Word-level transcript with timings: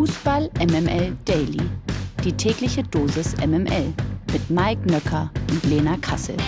Fußball 0.00 0.48
MML 0.58 1.14
Daily. 1.26 1.60
Die 2.24 2.32
tägliche 2.32 2.82
Dosis 2.82 3.36
MML 3.36 3.92
mit 4.32 4.48
Mike 4.48 4.90
Nöcker 4.90 5.30
und 5.50 5.62
Lena 5.64 5.98
Kassel. 5.98 6.38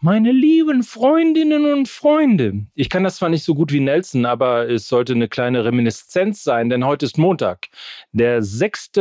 Meine 0.00 0.32
lieben 0.32 0.82
Freundinnen 0.82 1.70
und 1.70 1.90
Freunde, 1.90 2.64
ich 2.74 2.88
kann 2.88 3.04
das 3.04 3.16
zwar 3.16 3.28
nicht 3.28 3.44
so 3.44 3.54
gut 3.54 3.70
wie 3.70 3.80
Nelson, 3.80 4.24
aber 4.24 4.66
es 4.66 4.88
sollte 4.88 5.12
eine 5.12 5.28
kleine 5.28 5.66
Reminiszenz 5.66 6.42
sein, 6.42 6.70
denn 6.70 6.86
heute 6.86 7.04
ist 7.04 7.18
Montag, 7.18 7.68
der 8.12 8.40
6. 8.40 8.92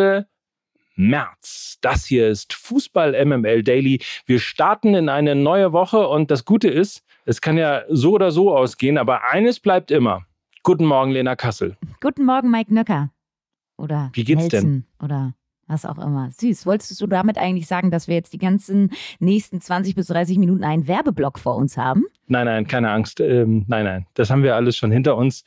März. 0.97 1.77
Das 1.79 2.03
hier 2.03 2.27
ist 2.27 2.51
Fußball 2.51 3.13
MML 3.25 3.63
Daily. 3.63 4.01
Wir 4.25 4.41
starten 4.41 4.93
in 4.93 5.07
eine 5.07 5.35
neue 5.35 5.71
Woche 5.71 6.05
und 6.05 6.31
das 6.31 6.43
Gute 6.43 6.67
ist, 6.67 7.01
es 7.23 7.39
kann 7.39 7.57
ja 7.57 7.83
so 7.87 8.11
oder 8.11 8.31
so 8.31 8.53
ausgehen, 8.53 8.97
aber 8.97 9.23
eines 9.23 9.61
bleibt 9.61 9.89
immer. 9.89 10.25
Guten 10.63 10.85
Morgen, 10.85 11.11
Lena 11.11 11.35
Kassel. 11.35 11.77
Guten 12.01 12.25
Morgen, 12.25 12.51
Mike 12.51 12.73
Nöcker. 12.73 13.11
Oder 13.77 14.11
Wie 14.13 14.23
geht's 14.23 14.41
Nelson 14.51 14.61
denn? 14.71 14.85
Oder 15.03 15.33
was 15.67 15.85
auch 15.85 15.99
immer. 15.99 16.31
Süß. 16.31 16.65
Wolltest 16.65 16.99
du 16.99 17.05
damit 17.07 17.37
eigentlich 17.37 17.67
sagen, 17.67 17.91
dass 17.91 18.07
wir 18.07 18.15
jetzt 18.15 18.33
die 18.33 18.39
ganzen 18.39 18.91
nächsten 19.19 19.61
20 19.61 19.93
bis 19.95 20.07
30 20.07 20.39
Minuten 20.39 20.63
einen 20.63 20.87
Werbeblock 20.87 21.37
vor 21.37 21.55
uns 21.55 21.77
haben? 21.77 22.05
Nein, 22.27 22.45
nein, 22.45 22.67
keine 22.67 22.89
Angst. 22.91 23.19
Ähm, 23.21 23.65
nein, 23.67 23.85
nein, 23.85 24.05
das 24.15 24.31
haben 24.31 24.41
wir 24.43 24.55
alles 24.55 24.75
schon 24.77 24.91
hinter 24.91 25.15
uns. 25.15 25.43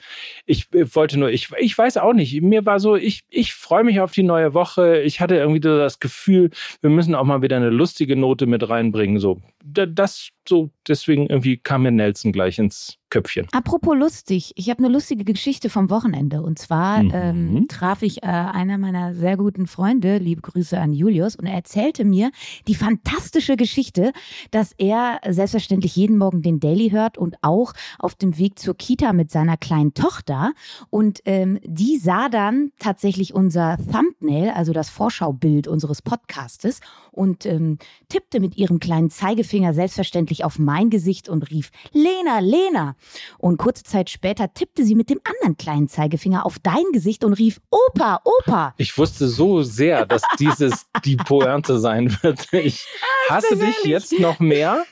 Ich 0.46 0.73
äh, 0.74 0.95
wollte 0.95 1.18
nur, 1.18 1.30
ich, 1.30 1.48
ich 1.59 1.76
weiß 1.76 1.96
auch 1.96 2.12
nicht. 2.12 2.40
Mir 2.40 2.65
war 2.65 2.79
so, 2.79 2.95
ich, 2.96 3.23
ich 3.30 3.52
freue 3.52 3.82
mich 3.84 4.01
auf 4.01 4.12
die 4.12 4.23
neue 4.23 4.54
Woche. 4.54 4.98
Ich 5.01 5.20
hatte 5.20 5.34
irgendwie 5.37 5.60
so 5.62 5.76
das 5.76 5.98
Gefühl, 5.98 6.51
wir 6.80 6.90
müssen 6.90 7.15
auch 7.16 7.24
mal 7.24 7.42
wieder 7.42 7.56
eine 7.56 7.70
lustige 7.70 8.15
Note 8.16 8.46
mit 8.46 8.68
reinbringen. 8.68 9.18
So, 9.18 9.40
Da- 9.65 9.87
das 9.87 10.29
so, 10.48 10.70
deswegen 10.87 11.26
irgendwie 11.26 11.56
kam 11.56 11.82
mir 11.82 11.90
Nelson 11.92 12.30
gleich 12.32 12.59
ins 12.60 12.96
Köpfchen. 13.12 13.47
Apropos 13.52 13.95
lustig, 13.95 14.52
ich 14.57 14.71
habe 14.71 14.79
eine 14.83 14.89
lustige 14.93 15.23
Geschichte 15.25 15.69
vom 15.69 15.91
Wochenende. 15.91 16.41
Und 16.43 16.59
zwar 16.59 17.02
Mhm. 17.02 17.11
ähm, 17.12 17.66
traf 17.69 18.01
ich 18.01 18.23
äh, 18.23 18.27
einer 18.27 18.79
meiner 18.79 19.15
sehr 19.15 19.37
guten 19.37 19.66
Freunde, 19.66 20.16
liebe 20.16 20.41
Grüße 20.41 20.79
an 20.80 20.95
Julius, 20.95 21.37
und 21.37 21.45
er 21.45 21.52
erzählte 21.54 22.07
mir 22.07 22.30
die 22.69 22.74
fantastische 22.74 23.57
Geschichte, 23.57 24.13
dass 24.51 24.73
er 24.79 25.21
selbstverständlich 25.29 25.95
jeden 25.95 26.16
Morgen 26.16 26.41
den 26.41 26.59
Daily 26.59 26.88
hört 26.88 27.19
und 27.19 27.37
auch 27.43 27.74
auf 27.99 28.15
dem 28.15 28.38
Weg 28.38 28.59
zur 28.59 28.74
Kita 28.74 29.13
mit 29.13 29.30
seiner 29.30 29.59
kleinen 29.59 29.93
Tochter. 29.93 30.52
Und 30.88 31.21
ähm, 31.26 31.59
die 31.65 31.99
sah 31.99 32.30
dann 32.30 32.73
tatsächlich 32.79 33.35
unser 33.35 33.76
Thumbnail, 33.76 34.51
also 34.51 34.73
das 34.73 34.88
Vorschaubild 34.88 35.69
unseres 35.69 36.01
Podcastes, 36.01 36.80
und 37.10 37.45
ähm, 37.45 37.76
tippte 38.09 38.41
mit 38.41 38.57
ihrem 38.57 38.80
kleinen 38.80 39.10
Zeigefinger 39.10 39.74
selbstverständlich 39.74 40.45
auf 40.45 40.59
mein 40.59 40.88
Gesicht 40.88 41.29
und 41.29 41.51
rief, 41.51 41.71
Lena, 41.93 42.38
Lena. 42.41 42.97
Und 43.38 43.56
kurze 43.58 43.82
Zeit 43.84 44.10
später 44.10 44.52
tippte 44.54 44.84
sie 44.84 44.95
mit 44.95 45.10
dem 45.10 45.20
anderen 45.24 45.56
kleinen 45.56 45.88
Zeigefinger 45.88 46.46
auf 46.46 46.58
dein 46.62 46.84
Gesicht 46.92 47.24
und 47.24 47.32
rief, 47.34 47.60
Opa, 47.70 48.20
Opa. 48.24 48.74
Ich 48.78 48.96
wusste 48.98 49.28
so 49.28 49.62
sehr, 49.62 50.06
dass 50.06 50.22
dieses 50.38 50.86
die 51.04 51.16
Pointe 51.16 51.78
sein 51.78 52.16
wird. 52.23 52.52
Ich 52.52 52.84
hasse 53.28 53.54
dich 53.56 53.62
ehrlich? 53.62 53.84
jetzt 53.84 54.18
noch 54.18 54.38
mehr. 54.40 54.84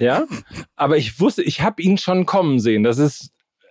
Ja, 0.00 0.24
aber 0.76 0.96
ich 0.96 1.20
wusste, 1.20 1.42
ich 1.42 1.60
habe 1.60 1.82
ihn 1.82 1.98
schon 1.98 2.26
kommen 2.26 2.58
sehen. 2.60 2.82
Das 2.82 2.98
ist 2.98 3.30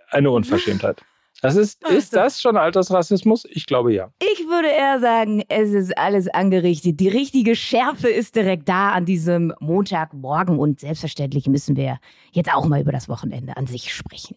eine 0.09 0.31
Unverschämtheit. 0.31 1.01
Das 1.41 1.55
ist, 1.55 1.83
ist 1.83 2.15
Also- 2.15 2.15
das 2.17 2.41
schon 2.41 2.57
Altersrassismus? 2.57 3.45
Ich 3.49 3.67
glaube 3.67 3.93
ja. 3.93 4.09
Ich 4.21 4.46
würde 4.57 4.69
eher 4.69 4.99
sagen, 4.99 5.43
es 5.49 5.71
ist 5.71 5.95
alles 5.99 6.27
angerichtet. 6.27 6.99
Die 6.99 7.09
richtige 7.09 7.55
Schärfe 7.55 8.09
ist 8.09 8.35
direkt 8.35 8.67
da 8.67 8.89
an 8.89 9.05
diesem 9.05 9.53
Montagmorgen. 9.59 10.57
Und 10.57 10.79
selbstverständlich 10.79 11.45
müssen 11.47 11.75
wir 11.75 11.99
jetzt 12.31 12.51
auch 12.51 12.65
mal 12.65 12.81
über 12.81 12.91
das 12.91 13.07
Wochenende 13.07 13.55
an 13.55 13.67
sich 13.67 13.93
sprechen. 13.93 14.35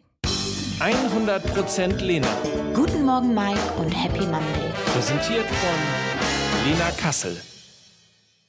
100% 0.78 2.02
Lena. 2.04 2.28
Guten 2.74 3.06
Morgen, 3.06 3.34
Mike 3.34 3.58
und 3.78 3.90
Happy 3.92 4.27
Monday. 4.27 4.70
Präsentiert 4.92 5.46
von 5.46 6.70
Lena 6.70 6.90
Kassel. 6.98 7.40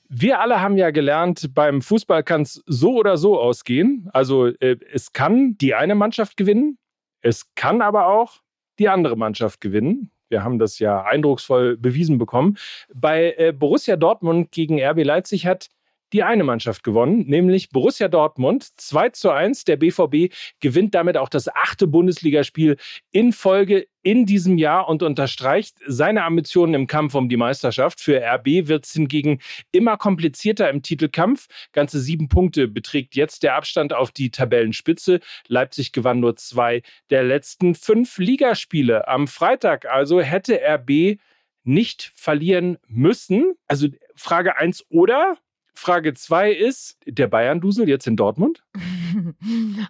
Wir 0.10 0.42
alle 0.42 0.60
haben 0.60 0.76
ja 0.76 0.92
gelernt, 0.92 1.54
beim 1.54 1.82
Fußball 1.82 2.22
kann 2.24 2.42
es 2.42 2.62
so 2.66 2.98
oder 2.98 3.16
so 3.16 3.40
ausgehen. 3.40 4.10
Also 4.12 4.48
äh, 4.48 4.76
es 4.92 5.14
kann 5.14 5.58
die 5.58 5.74
eine 5.74 5.96
Mannschaft 5.96 6.36
gewinnen, 6.36 6.78
es 7.22 7.46
kann 7.56 7.82
aber 7.82 8.08
auch 8.08 8.42
die 8.78 8.90
andere 8.90 9.16
Mannschaft 9.16 9.62
gewinnen. 9.62 10.12
Wir 10.32 10.44
haben 10.44 10.60
das 10.60 10.80
ja 10.80 11.04
eindrucksvoll 11.04 11.78
bewiesen 11.78 12.18
bekommen. 12.18 12.58
Bei 12.94 13.36
äh, 13.38 13.52
Borussia 13.52 13.98
Dortmund 13.98 14.52
gegen 14.52 14.82
RB 14.82 15.04
Leipzig 15.04 15.46
hat 15.46 15.68
die 16.14 16.24
eine 16.24 16.44
Mannschaft 16.44 16.84
gewonnen, 16.84 17.26
nämlich 17.28 17.70
Borussia 17.70 18.08
Dortmund 18.08 18.68
2 18.76 19.10
zu 19.10 19.32
1. 19.32 19.66
Der 19.66 19.78
BVB 19.78 20.34
gewinnt 20.60 20.96
damit 20.96 21.18
auch 21.18 21.30
das 21.30 21.48
achte 21.48 21.88
Bundesligaspiel 21.88 22.78
in 23.12 23.34
Folge 23.34 23.88
in 24.04 24.26
diesem 24.26 24.58
Jahr 24.58 24.90
und 24.90 25.04
unterstreicht 25.04 25.78
seine 25.86 26.24
Ambitionen 26.24 26.74
im 26.74 26.88
Kampf 26.88 27.16
um 27.16 27.30
die 27.30 27.38
Meisterschaft. 27.38 28.02
Für 28.02 28.22
RB 28.22 28.68
wird 28.68 28.86
es 28.86 28.94
hingegen 28.94 29.40
immer 29.72 29.98
komplizierter 29.98 30.70
im 30.70 30.82
Titelkampf. 30.82 31.48
Ganze 31.72 32.00
sieben 32.00 32.28
Punkte 32.28 32.68
beträgt 32.68 33.16
jetzt 33.16 33.44
der 33.44 33.56
Abstand 33.56 33.94
auf 33.94 34.12
die 34.12 34.32
Tabellenspitze. 34.32 35.20
Leipzig 35.48 35.92
gewann 35.92 36.20
nur 36.20 36.36
zwei 36.36 36.82
der 37.10 37.24
letzten 37.24 37.76
fünf 37.76 38.18
Ligaspiele. 38.18 39.08
Am 39.08 39.28
Freitag 39.28 39.86
also 39.86 40.20
hätte 40.20 40.60
RB 40.62 41.20
nicht 41.64 42.12
verlieren 42.16 42.78
müssen. 42.88 43.54
Also 43.68 43.88
Frage 44.16 44.58
1 44.58 44.86
oder? 44.90 45.38
Frage 45.74 46.14
2 46.14 46.52
ist, 46.52 46.98
der 47.06 47.28
Bayern-Dusel 47.28 47.88
jetzt 47.90 48.08
in 48.08 48.16
Dortmund? 48.16 48.64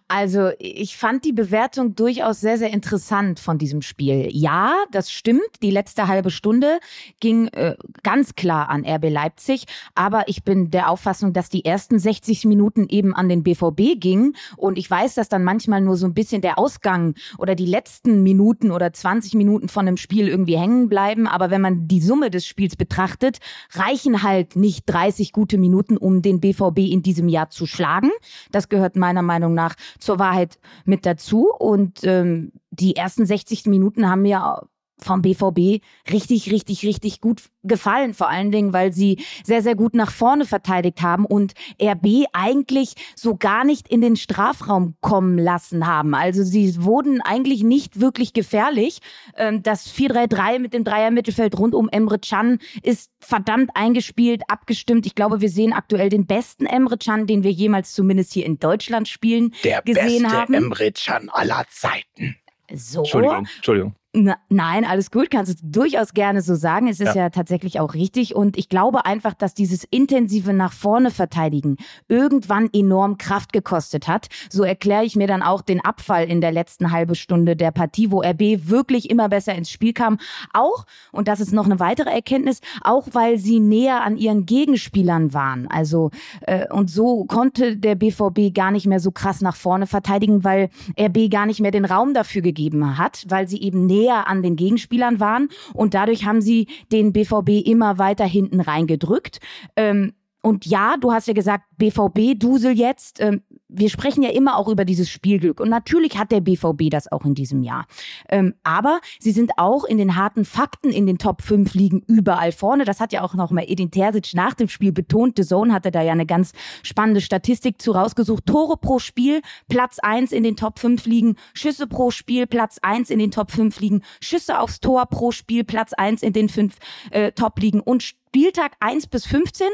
Also, 0.07 0.51
ich 0.59 0.97
fand 0.97 1.25
die 1.25 1.33
Bewertung 1.33 1.95
durchaus 1.95 2.41
sehr, 2.41 2.57
sehr 2.57 2.71
interessant 2.71 3.39
von 3.39 3.57
diesem 3.57 3.81
Spiel. 3.81 4.27
Ja, 4.31 4.75
das 4.91 5.11
stimmt. 5.11 5.41
Die 5.61 5.71
letzte 5.71 6.07
halbe 6.07 6.31
Stunde 6.31 6.79
ging 7.19 7.47
äh, 7.49 7.75
ganz 8.03 8.35
klar 8.35 8.69
an 8.69 8.85
RB 8.85 9.09
Leipzig. 9.09 9.65
Aber 9.95 10.27
ich 10.27 10.43
bin 10.43 10.71
der 10.71 10.89
Auffassung, 10.89 11.33
dass 11.33 11.49
die 11.49 11.65
ersten 11.65 11.99
60 11.99 12.45
Minuten 12.45 12.87
eben 12.89 13.13
an 13.13 13.29
den 13.29 13.43
BVB 13.43 13.99
gingen. 13.99 14.35
Und 14.57 14.77
ich 14.77 14.89
weiß, 14.89 15.15
dass 15.15 15.29
dann 15.29 15.43
manchmal 15.43 15.81
nur 15.81 15.97
so 15.97 16.05
ein 16.05 16.13
bisschen 16.13 16.41
der 16.41 16.57
Ausgang 16.57 17.15
oder 17.37 17.55
die 17.55 17.65
letzten 17.65 18.23
Minuten 18.23 18.71
oder 18.71 18.91
20 18.91 19.35
Minuten 19.35 19.69
von 19.69 19.87
einem 19.87 19.97
Spiel 19.97 20.27
irgendwie 20.27 20.57
hängen 20.57 20.89
bleiben. 20.89 21.27
Aber 21.27 21.51
wenn 21.51 21.61
man 21.61 21.87
die 21.87 22.01
Summe 22.01 22.29
des 22.29 22.45
Spiels 22.45 22.75
betrachtet, 22.75 23.39
reichen 23.71 24.23
halt 24.23 24.55
nicht 24.55 24.83
30 24.85 25.31
gute 25.31 25.57
Minuten, 25.57 25.97
um 25.97 26.21
den 26.21 26.39
BVB 26.39 26.79
in 26.79 27.01
diesem 27.01 27.27
Jahr 27.27 27.49
zu 27.49 27.65
schlagen. 27.65 28.11
Das 28.51 28.69
gehört 28.69 28.95
meiner 28.95 29.20
Meinung 29.21 29.53
nach 29.53 29.75
zur 29.99 30.19
Wahrheit 30.19 30.59
mit 30.85 31.05
dazu. 31.05 31.49
Und 31.57 32.03
ähm, 32.03 32.51
die 32.71 32.95
ersten 32.95 33.25
60 33.25 33.65
Minuten 33.65 34.09
haben 34.09 34.21
mir 34.21 34.63
vom 35.03 35.21
BVB 35.21 35.81
richtig, 36.11 36.51
richtig, 36.51 36.85
richtig 36.85 37.21
gut 37.21 37.41
gefallen. 37.63 38.13
Vor 38.13 38.29
allen 38.29 38.51
Dingen, 38.51 38.73
weil 38.73 38.91
sie 38.93 39.19
sehr, 39.43 39.61
sehr 39.61 39.75
gut 39.75 39.93
nach 39.93 40.11
vorne 40.11 40.45
verteidigt 40.45 41.01
haben 41.01 41.25
und 41.25 41.53
RB 41.81 42.25
eigentlich 42.33 42.95
so 43.15 43.35
gar 43.35 43.63
nicht 43.63 43.87
in 43.87 44.01
den 44.01 44.15
Strafraum 44.15 44.95
kommen 45.01 45.37
lassen 45.37 45.85
haben. 45.87 46.15
Also 46.15 46.43
sie 46.43 46.83
wurden 46.83 47.21
eigentlich 47.21 47.63
nicht 47.63 47.99
wirklich 47.99 48.33
gefährlich. 48.33 48.99
Ähm, 49.35 49.61
Das 49.63 49.93
4-3-3 49.93 50.59
mit 50.59 50.73
dem 50.73 50.83
Dreier-Mittelfeld 50.83 51.57
rund 51.57 51.75
um 51.75 51.89
Emre 51.89 52.19
Can 52.19 52.59
ist 52.83 53.11
verdammt 53.19 53.71
eingespielt, 53.75 54.43
abgestimmt. 54.47 55.05
Ich 55.05 55.15
glaube, 55.15 55.41
wir 55.41 55.49
sehen 55.49 55.73
aktuell 55.73 56.09
den 56.09 56.25
besten 56.25 56.65
Emre 56.65 56.97
Can, 56.97 57.27
den 57.27 57.43
wir 57.43 57.51
jemals 57.51 57.93
zumindest 57.93 58.33
hier 58.33 58.45
in 58.45 58.59
Deutschland 58.59 59.07
spielen 59.07 59.53
Der 59.63 59.81
gesehen 59.81 60.23
beste 60.23 60.37
haben. 60.37 60.53
Emre 60.53 60.91
Can 60.91 61.29
aller 61.29 61.65
Zeiten. 61.69 62.35
So. 62.73 62.99
Entschuldigung, 62.99 63.47
Entschuldigung. 63.57 63.95
Na, 64.13 64.35
nein, 64.49 64.83
alles 64.83 65.09
gut, 65.09 65.31
kannst 65.31 65.63
du 65.63 65.67
durchaus 65.71 66.13
gerne 66.13 66.41
so 66.41 66.53
sagen. 66.53 66.89
Es 66.89 66.99
ist 66.99 67.15
Ja. 67.15 67.23
ja. 67.23 67.29
tatsächlich 67.29 67.79
auch 67.79 67.93
richtig. 67.93 68.35
Und 68.35 68.57
ich 68.57 68.67
glaube 68.67 69.05
einfach, 69.05 69.33
dass 69.33 69.53
dieses 69.53 69.85
intensive 69.85 70.51
nach 70.51 70.73
vorne 70.73 71.11
verteidigen 71.11 71.77
irgendwann 72.09 72.69
enorm 72.73 73.17
Kraft 73.17 73.53
gekostet 73.53 74.09
hat. 74.09 74.27
So 74.49 74.63
erkläre 74.63 75.05
ich 75.05 75.15
mir 75.15 75.27
dann 75.27 75.41
auch 75.41 75.61
den 75.61 75.79
Abfall 75.79 76.25
in 76.25 76.41
der 76.41 76.51
letzten 76.51 76.91
halben 76.91 77.15
Stunde 77.15 77.55
der 77.55 77.71
Partie, 77.71 78.11
wo 78.11 78.21
RB 78.21 78.69
wirklich 78.69 79.09
immer 79.09 79.29
besser 79.29 79.55
ins 79.55 79.69
Spiel 79.69 79.93
kam. 79.93 80.17
Auch, 80.51 80.85
und 81.13 81.29
das 81.29 81.39
ist 81.39 81.53
noch 81.53 81.65
eine 81.65 81.79
weitere 81.79 82.09
Erkenntnis, 82.09 82.59
auch 82.81 83.07
weil 83.13 83.37
sie 83.37 83.61
näher 83.61 84.03
an 84.03 84.17
ihren 84.17 84.45
Gegenspielern 84.45 85.33
waren. 85.33 85.67
Also, 85.71 86.11
äh, 86.41 86.67
und 86.73 86.89
so 86.89 87.23
konnte 87.23 87.77
der 87.77 87.95
BVB 87.95 88.53
gar 88.53 88.71
nicht 88.71 88.87
mehr 88.87 88.99
so 88.99 89.11
krass 89.11 89.39
nach 89.39 89.55
vorne 89.55 89.87
verteidigen, 89.87 90.43
weil 90.43 90.69
RB 90.99 91.31
gar 91.31 91.45
nicht 91.45 91.61
mehr 91.61 91.71
den 91.71 91.85
Raum 91.85 92.13
dafür 92.13 92.41
gegeben 92.41 92.97
hat, 92.97 93.23
weil 93.29 93.47
sie 93.47 93.61
eben 93.61 93.85
näher 93.85 94.00
an 94.09 94.43
den 94.43 94.55
Gegenspielern 94.55 95.19
waren 95.19 95.49
und 95.73 95.93
dadurch 95.93 96.25
haben 96.25 96.41
sie 96.41 96.67
den 96.91 97.13
BVB 97.13 97.65
immer 97.65 97.97
weiter 97.97 98.25
hinten 98.25 98.59
reingedrückt. 98.59 99.39
Ähm, 99.75 100.13
und 100.41 100.65
ja, 100.65 100.95
du 100.99 101.11
hast 101.11 101.27
ja 101.27 101.33
gesagt, 101.33 101.65
BVB-Dusel 101.77 102.71
jetzt. 102.71 103.21
Ähm, 103.21 103.43
wir 103.71 103.89
sprechen 103.89 104.21
ja 104.21 104.29
immer 104.29 104.57
auch 104.57 104.67
über 104.67 104.85
dieses 104.85 105.09
Spielglück. 105.09 105.59
Und 105.59 105.69
natürlich 105.69 106.17
hat 106.17 106.31
der 106.31 106.41
BVB 106.41 106.89
das 106.89 107.11
auch 107.11 107.25
in 107.25 107.33
diesem 107.33 107.63
Jahr. 107.63 107.85
Ähm, 108.29 108.53
aber 108.63 108.99
sie 109.19 109.31
sind 109.31 109.51
auch 109.57 109.85
in 109.85 109.97
den 109.97 110.15
harten 110.15 110.45
Fakten 110.45 110.89
in 110.89 111.07
den 111.07 111.17
Top 111.17 111.41
5 111.41 111.73
liegen 111.73 112.03
überall 112.07 112.51
vorne. 112.51 112.83
Das 112.83 112.99
hat 112.99 113.13
ja 113.13 113.21
auch 113.21 113.33
noch 113.33 113.51
mal 113.51 113.63
Edin 113.65 113.89
Terzic 113.89 114.33
nach 114.33 114.53
dem 114.53 114.67
Spiel 114.67 114.91
betont. 114.91 115.37
The 115.37 115.45
Zone 115.45 115.73
hatte 115.73 115.91
da 115.91 116.01
ja 116.01 116.11
eine 116.11 116.25
ganz 116.25 116.51
spannende 116.83 117.21
Statistik 117.21 117.81
zu 117.81 117.91
rausgesucht. 117.91 118.45
Tore 118.45 118.77
pro 118.77 118.99
Spiel, 118.99 119.41
Platz 119.69 119.99
1 119.99 120.31
in 120.31 120.43
den 120.43 120.57
Top 120.57 120.79
5 120.79 121.05
liegen. 121.05 121.35
Schüsse 121.53 121.87
pro 121.87 122.11
Spiel, 122.11 122.47
Platz 122.47 122.77
1 122.81 123.09
in 123.09 123.19
den 123.19 123.31
Top 123.31 123.51
5 123.51 123.79
liegen. 123.79 124.01
Schüsse 124.21 124.59
aufs 124.59 124.81
Tor 124.81 125.05
pro 125.05 125.31
Spiel, 125.31 125.63
Platz 125.63 125.93
1 125.93 126.23
in 126.23 126.33
den 126.33 126.49
5 126.49 126.75
äh, 127.11 127.31
Top 127.31 127.59
liegen. 127.59 127.79
Und 127.79 128.03
Spieltag 128.03 128.73
1 128.79 129.07
bis 129.07 129.25
15 129.25 129.67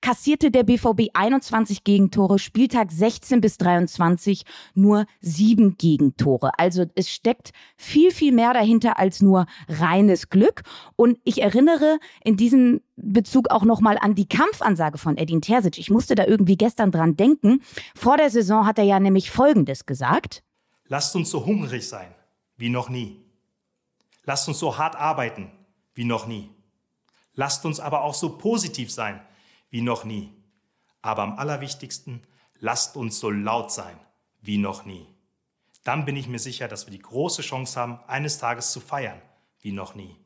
kassierte 0.00 0.50
der 0.50 0.64
BVB 0.64 1.10
21 1.14 1.84
Gegentore, 1.84 2.38
Spieltag 2.38 2.90
16 2.90 3.40
bis 3.40 3.58
23 3.58 4.44
nur 4.74 5.06
sieben 5.20 5.76
Gegentore. 5.76 6.58
Also 6.58 6.86
es 6.94 7.10
steckt 7.10 7.52
viel, 7.76 8.10
viel 8.10 8.32
mehr 8.32 8.52
dahinter 8.52 8.98
als 8.98 9.20
nur 9.20 9.46
reines 9.68 10.30
Glück. 10.30 10.62
Und 10.96 11.18
ich 11.24 11.42
erinnere 11.42 11.98
in 12.24 12.36
diesem 12.36 12.80
Bezug 12.96 13.50
auch 13.50 13.64
nochmal 13.64 13.98
an 13.98 14.14
die 14.14 14.28
Kampfansage 14.28 14.98
von 14.98 15.16
Edin 15.16 15.40
Terzic. 15.40 15.78
Ich 15.78 15.90
musste 15.90 16.14
da 16.14 16.26
irgendwie 16.26 16.56
gestern 16.56 16.90
dran 16.90 17.16
denken. 17.16 17.62
Vor 17.94 18.16
der 18.16 18.30
Saison 18.30 18.66
hat 18.66 18.78
er 18.78 18.84
ja 18.84 19.00
nämlich 19.00 19.30
Folgendes 19.30 19.86
gesagt. 19.86 20.42
Lasst 20.86 21.14
uns 21.14 21.30
so 21.30 21.44
hungrig 21.46 21.88
sein 21.88 22.14
wie 22.56 22.68
noch 22.68 22.88
nie. 22.90 23.24
Lasst 24.24 24.46
uns 24.48 24.58
so 24.58 24.76
hart 24.76 24.96
arbeiten 24.96 25.50
wie 25.94 26.04
noch 26.04 26.26
nie. 26.26 26.50
Lasst 27.34 27.64
uns 27.64 27.80
aber 27.80 28.02
auch 28.02 28.14
so 28.14 28.36
positiv 28.36 28.90
sein 28.90 29.20
wie 29.70 29.82
noch 29.82 30.04
nie. 30.04 30.34
Aber 31.02 31.22
am 31.22 31.38
allerwichtigsten, 31.38 32.26
lasst 32.58 32.96
uns 32.96 33.18
so 33.18 33.30
laut 33.30 33.72
sein 33.72 33.98
wie 34.40 34.58
noch 34.58 34.84
nie. 34.84 35.06
Dann 35.84 36.04
bin 36.04 36.16
ich 36.16 36.28
mir 36.28 36.38
sicher, 36.38 36.68
dass 36.68 36.86
wir 36.86 36.92
die 36.92 37.02
große 37.02 37.42
Chance 37.42 37.80
haben, 37.80 38.00
eines 38.06 38.38
Tages 38.38 38.72
zu 38.72 38.80
feiern 38.80 39.20
wie 39.60 39.72
noch 39.72 39.94
nie. 39.94 40.16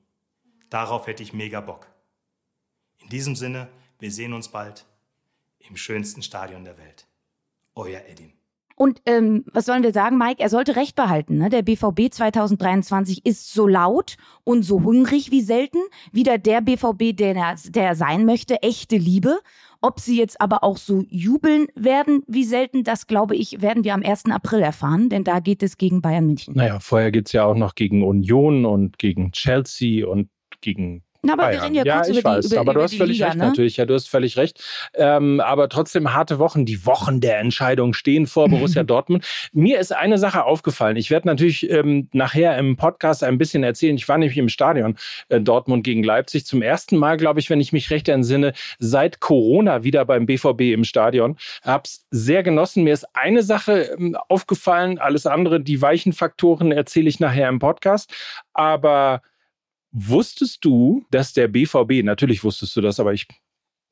Darauf 0.70 1.06
hätte 1.06 1.22
ich 1.22 1.32
mega 1.32 1.60
Bock. 1.60 1.86
In 2.98 3.08
diesem 3.08 3.36
Sinne, 3.36 3.68
wir 3.98 4.10
sehen 4.10 4.32
uns 4.32 4.48
bald 4.48 4.86
im 5.58 5.76
schönsten 5.76 6.22
Stadion 6.22 6.64
der 6.64 6.78
Welt. 6.78 7.06
Euer 7.74 8.02
Edin. 8.06 8.32
Und 8.76 9.00
ähm, 9.06 9.44
was 9.52 9.66
sollen 9.66 9.84
wir 9.84 9.92
sagen, 9.92 10.18
Mike? 10.18 10.42
Er 10.42 10.48
sollte 10.48 10.74
recht 10.74 10.96
behalten. 10.96 11.38
Ne? 11.38 11.48
Der 11.48 11.62
BVB 11.62 12.12
2023 12.12 13.24
ist 13.24 13.52
so 13.52 13.68
laut 13.68 14.16
und 14.42 14.64
so 14.64 14.82
hungrig 14.82 15.30
wie 15.30 15.42
selten. 15.42 15.78
Wieder 16.12 16.38
der 16.38 16.60
BVB, 16.60 17.16
der, 17.16 17.54
der 17.68 17.94
sein 17.94 18.26
möchte. 18.26 18.62
Echte 18.62 18.96
Liebe. 18.96 19.38
Ob 19.80 20.00
sie 20.00 20.16
jetzt 20.16 20.40
aber 20.40 20.64
auch 20.64 20.78
so 20.78 21.04
jubeln 21.08 21.66
werden 21.74 22.22
wie 22.26 22.44
selten, 22.44 22.84
das 22.84 23.06
glaube 23.06 23.36
ich, 23.36 23.60
werden 23.60 23.84
wir 23.84 23.92
am 23.92 24.02
1. 24.02 24.24
April 24.30 24.60
erfahren, 24.60 25.10
denn 25.10 25.24
da 25.24 25.40
geht 25.40 25.62
es 25.62 25.76
gegen 25.76 26.00
Bayern 26.00 26.24
München. 26.24 26.54
Naja, 26.56 26.80
vorher 26.80 27.12
geht 27.12 27.26
es 27.26 27.32
ja 27.32 27.44
auch 27.44 27.54
noch 27.54 27.74
gegen 27.74 28.02
Union 28.02 28.64
und 28.64 28.98
gegen 28.98 29.30
Chelsea 29.32 30.06
und 30.06 30.30
gegen 30.62 31.02
na, 31.24 31.32
aber 31.34 31.42
Bayern. 31.44 31.54
wir 31.54 31.62
reden 31.62 31.74
ja, 31.74 31.84
ja 31.84 31.96
kurz 31.96 32.08
ich 32.08 32.18
über 32.18 32.30
weiß, 32.30 32.46
die, 32.46 32.54
über, 32.54 32.60
aber 32.60 32.72
über 32.72 32.80
du 32.80 32.84
hast 32.84 32.96
völlig 32.96 33.16
Liga, 33.18 33.26
recht 33.26 33.38
ne? 33.38 33.46
natürlich. 33.46 33.76
Ja, 33.76 33.86
du 33.86 33.94
hast 33.94 34.08
völlig 34.08 34.36
recht. 34.36 34.62
Ähm, 34.94 35.40
aber 35.40 35.68
trotzdem 35.68 36.14
harte 36.14 36.38
Wochen. 36.38 36.64
Die 36.64 36.86
Wochen 36.86 37.20
der 37.20 37.38
Entscheidung 37.38 37.94
stehen 37.94 38.26
vor 38.26 38.48
Borussia 38.48 38.82
Dortmund. 38.84 39.24
Mir 39.52 39.78
ist 39.78 39.92
eine 39.92 40.18
Sache 40.18 40.44
aufgefallen. 40.44 40.96
Ich 40.96 41.10
werde 41.10 41.26
natürlich 41.28 41.70
ähm, 41.70 42.08
nachher 42.12 42.56
im 42.58 42.76
Podcast 42.76 43.24
ein 43.24 43.38
bisschen 43.38 43.62
erzählen. 43.62 43.96
Ich 43.96 44.08
war 44.08 44.18
nämlich 44.18 44.38
im 44.38 44.48
Stadion 44.48 44.96
äh, 45.28 45.40
Dortmund 45.40 45.84
gegen 45.84 46.02
Leipzig 46.02 46.46
zum 46.46 46.62
ersten 46.62 46.96
Mal, 46.96 47.16
glaube 47.16 47.40
ich, 47.40 47.50
wenn 47.50 47.60
ich 47.60 47.72
mich 47.72 47.90
recht 47.90 48.08
entsinne, 48.08 48.52
seit 48.78 49.20
Corona 49.20 49.84
wieder 49.84 50.04
beim 50.04 50.26
BVB 50.26 50.72
im 50.72 50.84
Stadion. 50.84 51.36
Hab's 51.62 52.06
sehr 52.10 52.42
genossen. 52.42 52.84
Mir 52.84 52.92
ist 52.92 53.06
eine 53.14 53.42
Sache 53.42 53.94
ähm, 53.98 54.16
aufgefallen. 54.28 54.98
Alles 54.98 55.26
andere, 55.26 55.60
die 55.60 55.80
weichen 55.80 56.12
Faktoren 56.12 56.72
erzähle 56.72 57.08
ich 57.08 57.20
nachher 57.20 57.48
im 57.48 57.58
Podcast. 57.58 58.12
Aber 58.52 59.22
Wusstest 59.96 60.64
du, 60.64 61.04
dass 61.10 61.32
der 61.32 61.46
BVB, 61.46 62.04
natürlich 62.04 62.42
wusstest 62.42 62.74
du 62.76 62.80
das, 62.80 62.98
aber 62.98 63.12
ich 63.12 63.28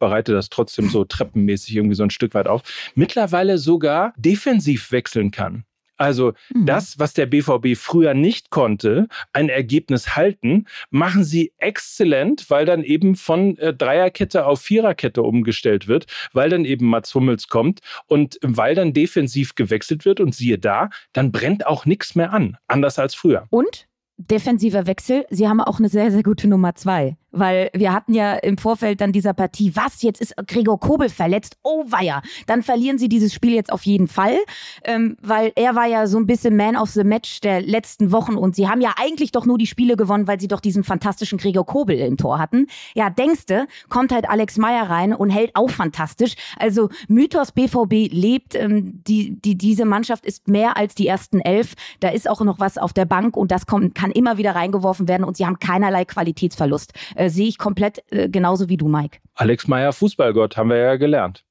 bereite 0.00 0.32
das 0.32 0.50
trotzdem 0.50 0.88
so 0.88 1.04
treppenmäßig 1.04 1.76
irgendwie 1.76 1.94
so 1.94 2.02
ein 2.02 2.10
Stück 2.10 2.34
weit 2.34 2.48
auf, 2.48 2.62
mittlerweile 2.96 3.56
sogar 3.56 4.12
defensiv 4.16 4.90
wechseln 4.90 5.30
kann. 5.30 5.64
Also 5.96 6.32
mhm. 6.52 6.66
das, 6.66 6.98
was 6.98 7.14
der 7.14 7.26
BVB 7.26 7.76
früher 7.76 8.12
nicht 8.12 8.50
konnte, 8.50 9.06
ein 9.32 9.48
Ergebnis 9.48 10.16
halten, 10.16 10.66
machen 10.90 11.22
sie 11.22 11.52
exzellent, 11.58 12.50
weil 12.50 12.66
dann 12.66 12.82
eben 12.82 13.14
von 13.14 13.56
äh, 13.58 13.72
Dreierkette 13.72 14.44
auf 14.44 14.60
Viererkette 14.60 15.22
umgestellt 15.22 15.86
wird, 15.86 16.06
weil 16.32 16.50
dann 16.50 16.64
eben 16.64 16.88
Mats 16.88 17.14
Hummels 17.14 17.46
kommt 17.46 17.78
und 18.08 18.40
weil 18.42 18.74
dann 18.74 18.92
defensiv 18.92 19.54
gewechselt 19.54 20.04
wird 20.04 20.18
und 20.18 20.34
siehe 20.34 20.58
da, 20.58 20.90
dann 21.12 21.30
brennt 21.30 21.64
auch 21.64 21.86
nichts 21.86 22.16
mehr 22.16 22.32
an, 22.32 22.56
anders 22.66 22.98
als 22.98 23.14
früher. 23.14 23.46
Und 23.50 23.86
defensiver 24.30 24.86
Wechsel, 24.86 25.24
sie 25.30 25.48
haben 25.48 25.60
auch 25.60 25.78
eine 25.78 25.88
sehr, 25.88 26.10
sehr 26.10 26.22
gute 26.22 26.48
Nummer 26.48 26.74
zwei. 26.74 27.16
Weil 27.32 27.70
wir 27.74 27.92
hatten 27.92 28.14
ja 28.14 28.34
im 28.34 28.58
Vorfeld 28.58 29.00
dann 29.00 29.12
dieser 29.12 29.34
Partie, 29.34 29.74
was, 29.74 30.02
jetzt 30.02 30.20
ist 30.20 30.34
Gregor 30.46 30.78
Kobel 30.78 31.08
verletzt, 31.08 31.56
oh 31.62 31.84
weia, 31.88 32.22
dann 32.46 32.62
verlieren 32.62 32.98
sie 32.98 33.08
dieses 33.08 33.32
Spiel 33.32 33.54
jetzt 33.54 33.72
auf 33.72 33.84
jeden 33.84 34.08
Fall, 34.08 34.36
ähm, 34.84 35.16
weil 35.20 35.52
er 35.56 35.74
war 35.74 35.86
ja 35.86 36.06
so 36.06 36.18
ein 36.18 36.26
bisschen 36.26 36.56
Man 36.56 36.76
of 36.76 36.90
the 36.90 37.04
Match 37.04 37.40
der 37.40 37.62
letzten 37.62 38.12
Wochen 38.12 38.34
und 38.34 38.54
sie 38.54 38.68
haben 38.68 38.80
ja 38.80 38.94
eigentlich 38.96 39.32
doch 39.32 39.46
nur 39.46 39.58
die 39.58 39.66
Spiele 39.66 39.96
gewonnen, 39.96 40.26
weil 40.26 40.40
sie 40.40 40.48
doch 40.48 40.60
diesen 40.60 40.84
fantastischen 40.84 41.38
Gregor 41.38 41.66
Kobel 41.66 41.98
im 41.98 42.16
Tor 42.16 42.38
hatten. 42.38 42.66
Ja, 42.94 43.10
denkste, 43.10 43.66
kommt 43.88 44.12
halt 44.12 44.28
Alex 44.28 44.58
Meyer 44.58 44.88
rein 44.88 45.14
und 45.14 45.30
hält 45.30 45.52
auch 45.54 45.70
fantastisch. 45.70 46.34
Also 46.58 46.90
Mythos 47.08 47.52
BVB 47.52 48.12
lebt, 48.12 48.54
ähm, 48.54 49.02
die, 49.06 49.40
die, 49.40 49.56
diese 49.56 49.84
Mannschaft 49.84 50.26
ist 50.26 50.48
mehr 50.48 50.76
als 50.76 50.94
die 50.94 51.06
ersten 51.06 51.40
elf, 51.40 51.74
da 52.00 52.08
ist 52.08 52.28
auch 52.28 52.40
noch 52.40 52.60
was 52.60 52.78
auf 52.78 52.92
der 52.92 53.04
Bank 53.04 53.36
und 53.36 53.50
das 53.50 53.66
kommt, 53.66 53.94
kann 53.94 54.10
immer 54.10 54.36
wieder 54.36 54.54
reingeworfen 54.54 55.08
werden 55.08 55.24
und 55.24 55.36
sie 55.36 55.46
haben 55.46 55.58
keinerlei 55.58 56.04
Qualitätsverlust. 56.04 56.92
Äh, 57.14 57.21
sehe 57.30 57.48
ich 57.48 57.58
komplett 57.58 58.02
äh, 58.10 58.28
genauso 58.28 58.68
wie 58.68 58.76
du, 58.76 58.88
Mike. 58.88 59.18
Alex 59.34 59.68
Meyer, 59.68 59.92
Fußballgott, 59.92 60.56
haben 60.56 60.70
wir 60.70 60.76
ja 60.76 60.96
gelernt. 60.96 61.44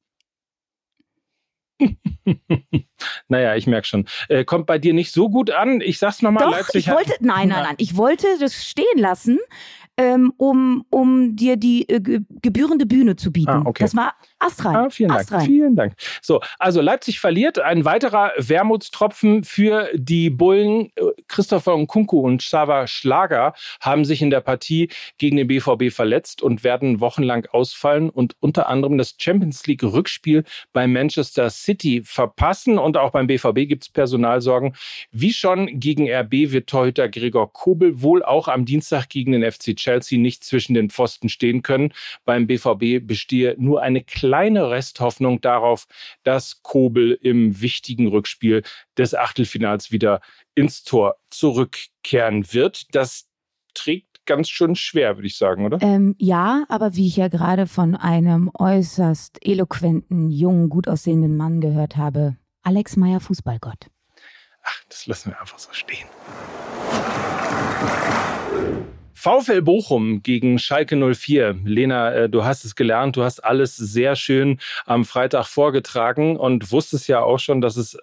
naja, 3.28 3.56
ich 3.56 3.68
merke 3.68 3.88
schon. 3.88 4.08
Äh, 4.30 4.46
kommt 4.46 4.68
bei 4.68 4.78
dir 4.78 4.94
nicht 4.94 5.12
so 5.12 5.30
gut 5.30 5.50
an. 5.50 5.82
Ich 5.82 6.00
sag's 6.00 6.22
nochmal, 6.22 6.50
Leipzig. 6.50 6.88
Ich 6.88 6.94
wollte, 6.94 7.14
nein, 7.20 7.50
nein, 7.50 7.64
nein. 7.64 7.76
Ich 7.78 7.98
wollte 7.98 8.28
das 8.40 8.66
stehen 8.66 8.98
lassen, 8.98 9.40
ähm, 10.02 10.34
um, 10.38 10.84
um 10.90 11.36
dir 11.36 11.58
die 11.58 11.88
äh, 11.88 12.22
gebührende 12.42 12.88
Bühne 12.88 13.16
zu 13.16 13.32
bieten. 13.32 13.52
Ah, 13.52 13.62
okay. 13.66 13.84
Das 13.84 13.96
war 13.96 14.16
astrein. 14.40 14.76
Ah, 14.76 14.90
vielen 14.90 15.10
Dank. 15.10 15.22
Astrein. 15.22 15.46
Vielen 15.46 15.76
Dank. 15.76 15.94
So, 16.24 16.42
also 16.58 16.82
Leipzig 16.82 17.20
verliert. 17.20 17.60
Ein 17.60 17.86
weiterer 17.86 18.32
Wermutstropfen 18.38 19.44
für 19.44 19.90
die 19.94 20.32
Bullen. 20.32 20.92
Christopher 21.28 21.78
Nkunku 21.78 22.20
und 22.20 22.42
Xaver 22.42 22.88
Schlager 22.88 23.54
haben 23.80 24.04
sich 24.04 24.24
in 24.24 24.32
der 24.32 24.42
Partie 24.42 24.90
gegen 25.20 25.38
den 25.38 25.48
BVB 25.48 25.94
verletzt 25.94 26.42
und 26.42 26.64
werden 26.64 27.00
wochenlang 27.00 27.46
ausfallen 27.52 28.10
und 28.10 28.36
unter 28.40 28.68
anderem 28.70 28.98
das 28.98 29.16
Champions 29.20 29.68
League 29.68 29.84
Rückspiel 29.84 30.44
bei 30.74 30.88
Manchester 30.88 31.52
City 31.52 32.02
verpassen. 32.04 32.80
Und 32.80 32.98
auch 32.98 33.12
beim 33.12 33.28
BVB 33.28 33.68
gibt 33.68 33.84
es 33.84 33.90
Personalsorgen. 33.90 34.74
Wie 35.12 35.32
schon 35.32 35.80
gegen 35.80 36.12
RB 36.12 36.52
wird 36.52 36.68
Torhüter 36.68 37.08
Gregor 37.08 37.54
Kobel 37.54 38.02
wohl 38.02 38.24
auch 38.24 38.48
am 38.48 38.66
Dienstag 38.66 39.10
gegen 39.10 39.34
den 39.34 39.50
FC 39.50 39.76
Chelsea 39.76 39.91
nicht 40.18 40.44
zwischen 40.44 40.74
den 40.74 40.90
Pfosten 40.90 41.30
stehen 41.30 41.62
können. 41.62 41.94
Beim 42.26 42.48
BVB 42.48 43.06
bestehe 43.06 43.56
nur 43.58 43.82
eine 43.82 44.04
kleine 44.04 44.70
Resthoffnung 44.70 45.42
darauf, 45.42 45.88
dass 46.24 46.62
Kobel 46.64 47.18
im 47.22 47.62
wichtigen 47.62 48.08
Rückspiel 48.08 48.64
des 48.98 49.14
Achtelfinals 49.16 49.92
wieder 49.92 50.22
ins 50.56 50.84
Tor 50.84 51.16
zurückkehren 51.30 52.54
wird. 52.54 52.94
Das 52.96 53.28
trägt 53.74 54.26
ganz 54.26 54.50
schön 54.50 54.76
schwer, 54.76 55.18
würde 55.18 55.28
ich 55.28 55.38
sagen, 55.38 55.66
oder? 55.66 55.80
Ähm, 55.82 56.16
ja, 56.18 56.64
aber 56.70 56.96
wie 56.96 57.08
ich 57.08 57.18
ja 57.18 57.28
gerade 57.28 57.68
von 57.68 57.96
einem 57.96 58.52
äußerst 58.54 59.40
eloquenten, 59.46 60.30
jungen, 60.30 60.70
gut 60.70 60.88
aussehenden 60.88 61.36
Mann 61.38 61.62
gehört 61.62 61.98
habe, 61.98 62.38
Alex 62.64 62.96
Meyer 62.96 63.20
Fußballgott. 63.20 63.88
Ach, 64.64 64.84
das 64.90 65.08
lassen 65.08 65.32
wir 65.32 65.40
einfach 65.40 65.58
so 65.58 65.74
stehen. 65.74 66.08
VfL 69.14 69.62
Bochum 69.62 70.24
gegen 70.24 70.60
Schalke 70.60 70.96
04. 70.96 71.60
Lena, 71.64 72.14
äh, 72.14 72.30
du 72.30 72.44
hast 72.44 72.66
es 72.66 72.76
gelernt, 72.76 73.18
du 73.18 73.24
hast 73.24 73.44
alles 73.44 73.76
sehr 73.76 74.16
schön 74.16 74.60
am 74.86 75.06
Freitag 75.06 75.46
vorgetragen 75.46 76.38
und 76.38 76.72
wusstest 76.72 77.08
ja 77.08 77.22
auch 77.22 77.40
schon, 77.40 77.62
dass 77.62 77.78
es 77.78 77.98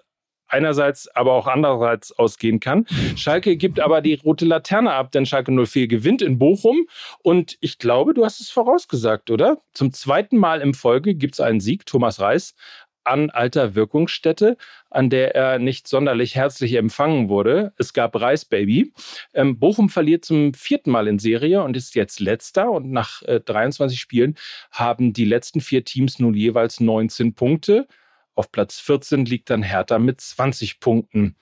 einerseits, 0.49 1.07
aber 1.15 1.33
auch 1.33 1.47
andererseits 1.47 2.11
ausgehen 2.11 2.59
kann. 2.59 2.85
Schalke 3.15 3.55
gibt 3.55 3.79
aber 3.79 4.01
die 4.01 4.15
rote 4.15 4.45
Laterne 4.45 4.93
ab, 4.93 5.11
denn 5.11 5.25
Schalke 5.25 5.51
04 5.51 5.87
gewinnt 5.87 6.21
in 6.21 6.39
Bochum. 6.39 6.87
Und 7.21 7.57
ich 7.61 7.77
glaube, 7.77 8.13
du 8.13 8.25
hast 8.25 8.41
es 8.41 8.49
vorausgesagt, 8.49 9.29
oder? 9.31 9.61
Zum 9.73 9.93
zweiten 9.93 10.37
Mal 10.37 10.61
im 10.61 10.73
Folge 10.73 11.15
gibt 11.15 11.35
es 11.35 11.39
einen 11.39 11.59
Sieg. 11.59 11.85
Thomas 11.85 12.19
Reis 12.19 12.55
an 13.03 13.29
alter 13.29 13.75
Wirkungsstätte, 13.75 14.57
an 14.89 15.09
der 15.09 15.35
er 15.35 15.59
nicht 15.59 15.87
sonderlich 15.87 16.35
herzlich 16.35 16.73
empfangen 16.73 17.29
wurde. 17.29 17.73
Es 17.77 17.93
gab 17.93 18.19
Reisbaby. 18.19 18.93
Ähm, 19.33 19.59
Bochum 19.59 19.89
verliert 19.89 20.25
zum 20.25 20.53
vierten 20.53 20.91
Mal 20.91 21.07
in 21.07 21.19
Serie 21.19 21.63
und 21.63 21.77
ist 21.77 21.95
jetzt 21.95 22.19
letzter. 22.19 22.71
Und 22.71 22.91
nach 22.91 23.21
äh, 23.23 23.39
23 23.39 23.99
Spielen 23.99 24.35
haben 24.71 25.13
die 25.13 25.25
letzten 25.25 25.61
vier 25.61 25.83
Teams 25.83 26.19
nun 26.19 26.33
jeweils 26.33 26.79
19 26.79 27.33
Punkte. 27.35 27.87
Auf 28.35 28.51
Platz 28.51 28.79
14 28.79 29.25
liegt 29.25 29.49
dann 29.49 29.63
Hertha 29.63 29.99
mit 29.99 30.21
20 30.21 30.79
Punkten. 30.79 31.35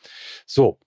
So, 0.46 0.80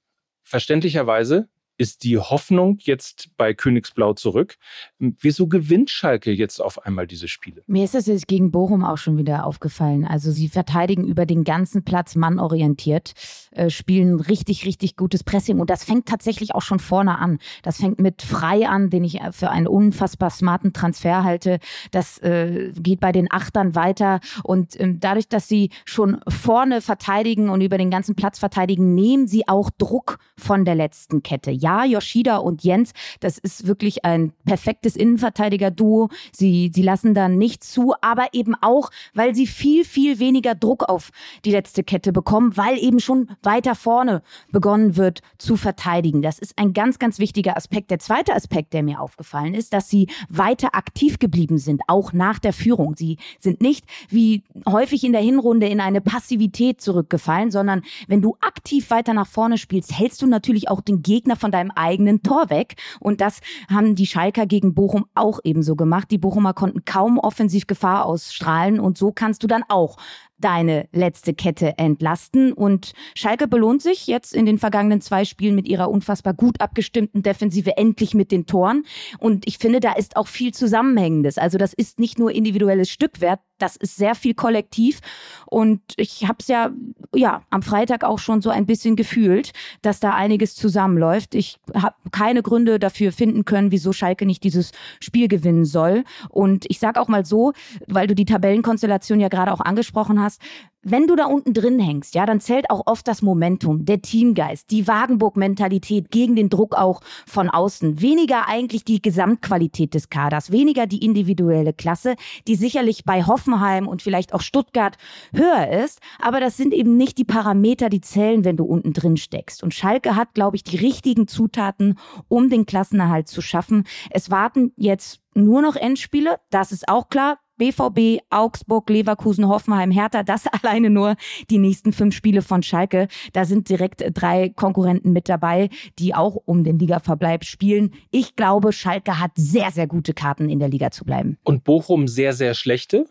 verständlicherweise 0.42 1.48
ist 1.80 2.04
die 2.04 2.18
Hoffnung 2.18 2.76
jetzt 2.82 3.30
bei 3.38 3.54
Königsblau 3.54 4.12
zurück. 4.12 4.58
Wieso 4.98 5.46
gewinnt 5.46 5.88
Schalke 5.88 6.30
jetzt 6.30 6.60
auf 6.60 6.84
einmal 6.84 7.06
diese 7.06 7.26
Spiele? 7.26 7.62
Mir 7.66 7.84
ist 7.84 7.94
das 7.94 8.04
jetzt 8.04 8.28
gegen 8.28 8.50
Bochum 8.50 8.84
auch 8.84 8.98
schon 8.98 9.16
wieder 9.16 9.46
aufgefallen. 9.46 10.04
Also 10.04 10.30
sie 10.30 10.50
verteidigen 10.50 11.06
über 11.06 11.24
den 11.24 11.42
ganzen 11.42 11.82
Platz 11.82 12.16
mannorientiert, 12.16 13.14
äh, 13.52 13.70
spielen 13.70 14.20
richtig, 14.20 14.66
richtig 14.66 14.94
gutes 14.96 15.24
Pressing 15.24 15.58
und 15.58 15.70
das 15.70 15.82
fängt 15.82 16.04
tatsächlich 16.04 16.54
auch 16.54 16.60
schon 16.60 16.80
vorne 16.80 17.18
an. 17.18 17.38
Das 17.62 17.78
fängt 17.78 17.98
mit 17.98 18.20
Frei 18.20 18.68
an, 18.68 18.90
den 18.90 19.02
ich 19.02 19.18
für 19.30 19.48
einen 19.48 19.66
unfassbar 19.66 20.28
smarten 20.28 20.74
Transfer 20.74 21.24
halte. 21.24 21.60
Das 21.92 22.18
äh, 22.18 22.72
geht 22.78 23.00
bei 23.00 23.12
den 23.12 23.32
Achtern 23.32 23.74
weiter 23.74 24.20
und 24.42 24.78
ähm, 24.78 25.00
dadurch, 25.00 25.28
dass 25.28 25.48
sie 25.48 25.70
schon 25.86 26.20
vorne 26.28 26.82
verteidigen 26.82 27.48
und 27.48 27.62
über 27.62 27.78
den 27.78 27.88
ganzen 27.90 28.16
Platz 28.16 28.38
verteidigen, 28.38 28.94
nehmen 28.94 29.26
sie 29.26 29.48
auch 29.48 29.70
Druck 29.78 30.18
von 30.36 30.66
der 30.66 30.74
letzten 30.74 31.22
Kette. 31.22 31.50
Ja, 31.50 31.69
ja, 31.70 31.84
Yoshida 31.84 32.38
und 32.38 32.64
Jens, 32.64 32.92
das 33.20 33.38
ist 33.38 33.66
wirklich 33.66 34.04
ein 34.04 34.32
perfektes 34.44 34.96
Innenverteidiger-Duo. 34.96 36.08
Sie, 36.32 36.70
sie 36.74 36.82
lassen 36.82 37.14
da 37.14 37.28
nichts 37.28 37.70
zu, 37.70 37.94
aber 38.00 38.28
eben 38.32 38.54
auch, 38.60 38.90
weil 39.14 39.34
sie 39.34 39.46
viel, 39.46 39.84
viel 39.84 40.18
weniger 40.18 40.54
Druck 40.54 40.88
auf 40.88 41.10
die 41.44 41.52
letzte 41.52 41.84
Kette 41.84 42.12
bekommen, 42.12 42.56
weil 42.56 42.78
eben 42.78 43.00
schon 43.00 43.30
weiter 43.42 43.74
vorne 43.74 44.22
begonnen 44.50 44.96
wird 44.96 45.20
zu 45.38 45.56
verteidigen. 45.56 46.22
Das 46.22 46.38
ist 46.38 46.58
ein 46.58 46.72
ganz, 46.72 46.98
ganz 46.98 47.18
wichtiger 47.18 47.56
Aspekt. 47.56 47.90
Der 47.90 47.98
zweite 47.98 48.34
Aspekt, 48.34 48.72
der 48.72 48.82
mir 48.82 49.00
aufgefallen 49.00 49.54
ist, 49.54 49.72
dass 49.72 49.88
sie 49.88 50.08
weiter 50.28 50.74
aktiv 50.74 51.18
geblieben 51.18 51.58
sind, 51.58 51.82
auch 51.86 52.12
nach 52.12 52.38
der 52.38 52.52
Führung. 52.52 52.96
Sie 52.96 53.18
sind 53.38 53.60
nicht 53.60 53.84
wie 54.08 54.42
häufig 54.66 55.04
in 55.04 55.12
der 55.12 55.22
Hinrunde 55.22 55.68
in 55.68 55.80
eine 55.80 56.00
Passivität 56.00 56.80
zurückgefallen, 56.80 57.50
sondern 57.50 57.82
wenn 58.08 58.22
du 58.22 58.36
aktiv 58.40 58.90
weiter 58.90 59.14
nach 59.14 59.26
vorne 59.26 59.58
spielst, 59.58 59.96
hältst 59.96 60.22
du 60.22 60.26
natürlich 60.26 60.68
auch 60.68 60.80
den 60.80 61.02
Gegner 61.02 61.36
von 61.36 61.50
deinem 61.50 61.59
deinem 61.60 61.70
eigenen 61.70 62.22
Tor 62.22 62.50
weg. 62.50 62.74
Und 62.98 63.20
das 63.20 63.40
haben 63.70 63.94
die 63.94 64.06
Schalker 64.06 64.46
gegen 64.46 64.74
Bochum 64.74 65.06
auch 65.14 65.40
ebenso 65.44 65.76
gemacht. 65.76 66.10
Die 66.10 66.18
Bochumer 66.18 66.54
konnten 66.54 66.84
kaum 66.84 67.18
Offensivgefahr 67.18 68.06
ausstrahlen 68.06 68.80
und 68.80 68.98
so 68.98 69.12
kannst 69.12 69.42
du 69.42 69.46
dann 69.46 69.64
auch 69.68 69.96
deine 70.40 70.88
letzte 70.92 71.34
Kette 71.34 71.78
entlasten. 71.78 72.52
Und 72.52 72.92
Schalke 73.14 73.48
belohnt 73.48 73.82
sich 73.82 74.06
jetzt 74.06 74.34
in 74.34 74.46
den 74.46 74.58
vergangenen 74.58 75.00
zwei 75.00 75.24
Spielen 75.24 75.54
mit 75.54 75.68
ihrer 75.68 75.90
unfassbar 75.90 76.34
gut 76.34 76.60
abgestimmten 76.60 77.22
Defensive 77.22 77.76
endlich 77.76 78.14
mit 78.14 78.32
den 78.32 78.46
Toren. 78.46 78.84
Und 79.18 79.46
ich 79.46 79.58
finde, 79.58 79.80
da 79.80 79.92
ist 79.92 80.16
auch 80.16 80.26
viel 80.26 80.52
Zusammenhängendes. 80.52 81.38
Also 81.38 81.58
das 81.58 81.72
ist 81.72 81.98
nicht 81.98 82.18
nur 82.18 82.32
individuelles 82.32 82.90
Stückwert, 82.90 83.40
das 83.60 83.76
ist 83.76 83.96
sehr 83.96 84.14
viel 84.14 84.34
kollektiv. 84.34 85.00
Und 85.46 85.80
ich 85.96 86.26
habe 86.26 86.38
es 86.40 86.48
ja, 86.48 86.70
ja 87.14 87.42
am 87.50 87.62
Freitag 87.62 88.04
auch 88.04 88.18
schon 88.18 88.40
so 88.40 88.50
ein 88.50 88.66
bisschen 88.66 88.96
gefühlt, 88.96 89.52
dass 89.82 90.00
da 90.00 90.14
einiges 90.14 90.54
zusammenläuft. 90.54 91.34
Ich 91.34 91.58
habe 91.74 91.94
keine 92.10 92.42
Gründe 92.42 92.78
dafür 92.78 93.12
finden 93.12 93.44
können, 93.44 93.70
wieso 93.70 93.92
Schalke 93.92 94.26
nicht 94.26 94.44
dieses 94.44 94.72
Spiel 95.00 95.28
gewinnen 95.28 95.64
soll. 95.64 96.04
Und 96.28 96.64
ich 96.68 96.78
sage 96.78 97.00
auch 97.00 97.08
mal 97.08 97.24
so, 97.24 97.52
weil 97.86 98.06
du 98.06 98.14
die 98.14 98.24
Tabellenkonstellation 98.24 99.20
ja 99.20 99.28
gerade 99.28 99.52
auch 99.52 99.60
angesprochen 99.60 100.20
hast, 100.20 100.29
hast, 100.30 100.40
wenn 100.82 101.06
du 101.06 101.14
da 101.14 101.26
unten 101.26 101.52
drin 101.52 101.78
hängst, 101.78 102.14
ja, 102.14 102.24
dann 102.24 102.40
zählt 102.40 102.70
auch 102.70 102.82
oft 102.86 103.06
das 103.06 103.20
Momentum, 103.20 103.84
der 103.84 104.00
Teamgeist, 104.00 104.70
die 104.70 104.88
Wagenburg-Mentalität 104.88 106.10
gegen 106.10 106.36
den 106.36 106.48
Druck 106.48 106.74
auch 106.74 107.02
von 107.26 107.50
außen. 107.50 108.00
Weniger 108.00 108.48
eigentlich 108.48 108.84
die 108.84 109.02
Gesamtqualität 109.02 109.92
des 109.92 110.08
Kaders, 110.08 110.50
weniger 110.52 110.86
die 110.86 111.04
individuelle 111.04 111.74
Klasse, 111.74 112.14
die 112.48 112.54
sicherlich 112.56 113.04
bei 113.04 113.24
Hoffenheim 113.24 113.88
und 113.88 114.00
vielleicht 114.00 114.32
auch 114.32 114.40
Stuttgart 114.40 114.96
höher 115.34 115.68
ist. 115.84 116.00
Aber 116.18 116.40
das 116.40 116.56
sind 116.56 116.72
eben 116.72 116.96
nicht 116.96 117.18
die 117.18 117.24
Parameter, 117.24 117.90
die 117.90 118.00
zählen, 118.00 118.44
wenn 118.46 118.56
du 118.56 118.64
unten 118.64 118.94
drin 118.94 119.18
steckst. 119.18 119.62
Und 119.62 119.74
Schalke 119.74 120.16
hat, 120.16 120.32
glaube 120.32 120.56
ich, 120.56 120.64
die 120.64 120.76
richtigen 120.76 121.28
Zutaten, 121.28 121.98
um 122.28 122.48
den 122.48 122.64
Klassenerhalt 122.64 123.28
zu 123.28 123.42
schaffen. 123.42 123.84
Es 124.10 124.30
warten 124.30 124.72
jetzt 124.76 125.20
nur 125.34 125.60
noch 125.60 125.76
Endspiele, 125.76 126.40
das 126.50 126.72
ist 126.72 126.88
auch 126.88 127.08
klar. 127.08 127.38
BVB, 127.60 128.22
Augsburg, 128.30 128.88
Leverkusen, 128.88 129.46
Hoffenheim, 129.46 129.90
Hertha, 129.90 130.22
das 130.22 130.46
alleine 130.62 130.88
nur 130.88 131.14
die 131.50 131.58
nächsten 131.58 131.92
fünf 131.92 132.14
Spiele 132.14 132.40
von 132.40 132.62
Schalke. 132.62 133.06
Da 133.34 133.44
sind 133.44 133.68
direkt 133.68 134.02
drei 134.14 134.48
Konkurrenten 134.48 135.12
mit 135.12 135.28
dabei, 135.28 135.68
die 135.98 136.14
auch 136.14 136.36
um 136.46 136.64
den 136.64 136.78
Ligaverbleib 136.78 137.44
spielen. 137.44 137.92
Ich 138.10 138.34
glaube, 138.34 138.72
Schalke 138.72 139.20
hat 139.20 139.32
sehr, 139.34 139.70
sehr 139.72 139.86
gute 139.86 140.14
Karten 140.14 140.48
in 140.48 140.58
der 140.58 140.70
Liga 140.70 140.90
zu 140.90 141.04
bleiben. 141.04 141.36
Und 141.44 141.64
Bochum 141.64 142.08
sehr, 142.08 142.32
sehr 142.32 142.54
schlechte? 142.54 143.04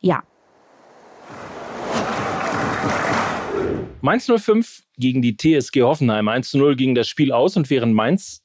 Ja. 0.00 0.24
Mainz 4.00 4.26
05 4.26 4.82
gegen 4.98 5.22
die 5.22 5.36
TSG 5.36 5.82
Hoffenheim. 5.82 6.26
1 6.26 6.50
zu 6.50 6.58
0 6.58 6.74
ging 6.74 6.96
das 6.96 7.08
Spiel 7.08 7.30
aus 7.30 7.56
und 7.56 7.70
während 7.70 7.94
Mainz 7.94 8.42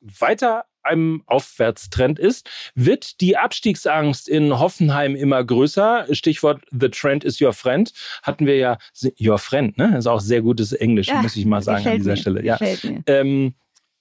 weiter 0.00 0.64
einem 0.86 1.22
Aufwärtstrend 1.26 2.18
ist, 2.18 2.48
wird 2.74 3.20
die 3.20 3.36
Abstiegsangst 3.36 4.28
in 4.28 4.58
Hoffenheim 4.58 5.16
immer 5.16 5.42
größer. 5.44 6.06
Stichwort 6.12 6.62
The 6.70 6.88
Trend 6.88 7.24
is 7.24 7.40
your 7.40 7.52
friend. 7.52 7.92
Hatten 8.22 8.46
wir 8.46 8.56
ja, 8.56 8.78
your 9.20 9.38
friend, 9.38 9.76
ne? 9.78 9.96
ist 9.98 10.06
auch 10.06 10.20
sehr 10.20 10.42
gutes 10.42 10.72
Englisch, 10.72 11.08
ja, 11.08 11.22
muss 11.22 11.36
ich 11.36 11.46
mal 11.46 11.62
sagen 11.62 11.86
an 11.86 11.96
dieser 11.96 12.12
mir, 12.12 12.16
Stelle. 12.16 12.44
Ja. 12.44 12.58
Ähm, 13.06 13.54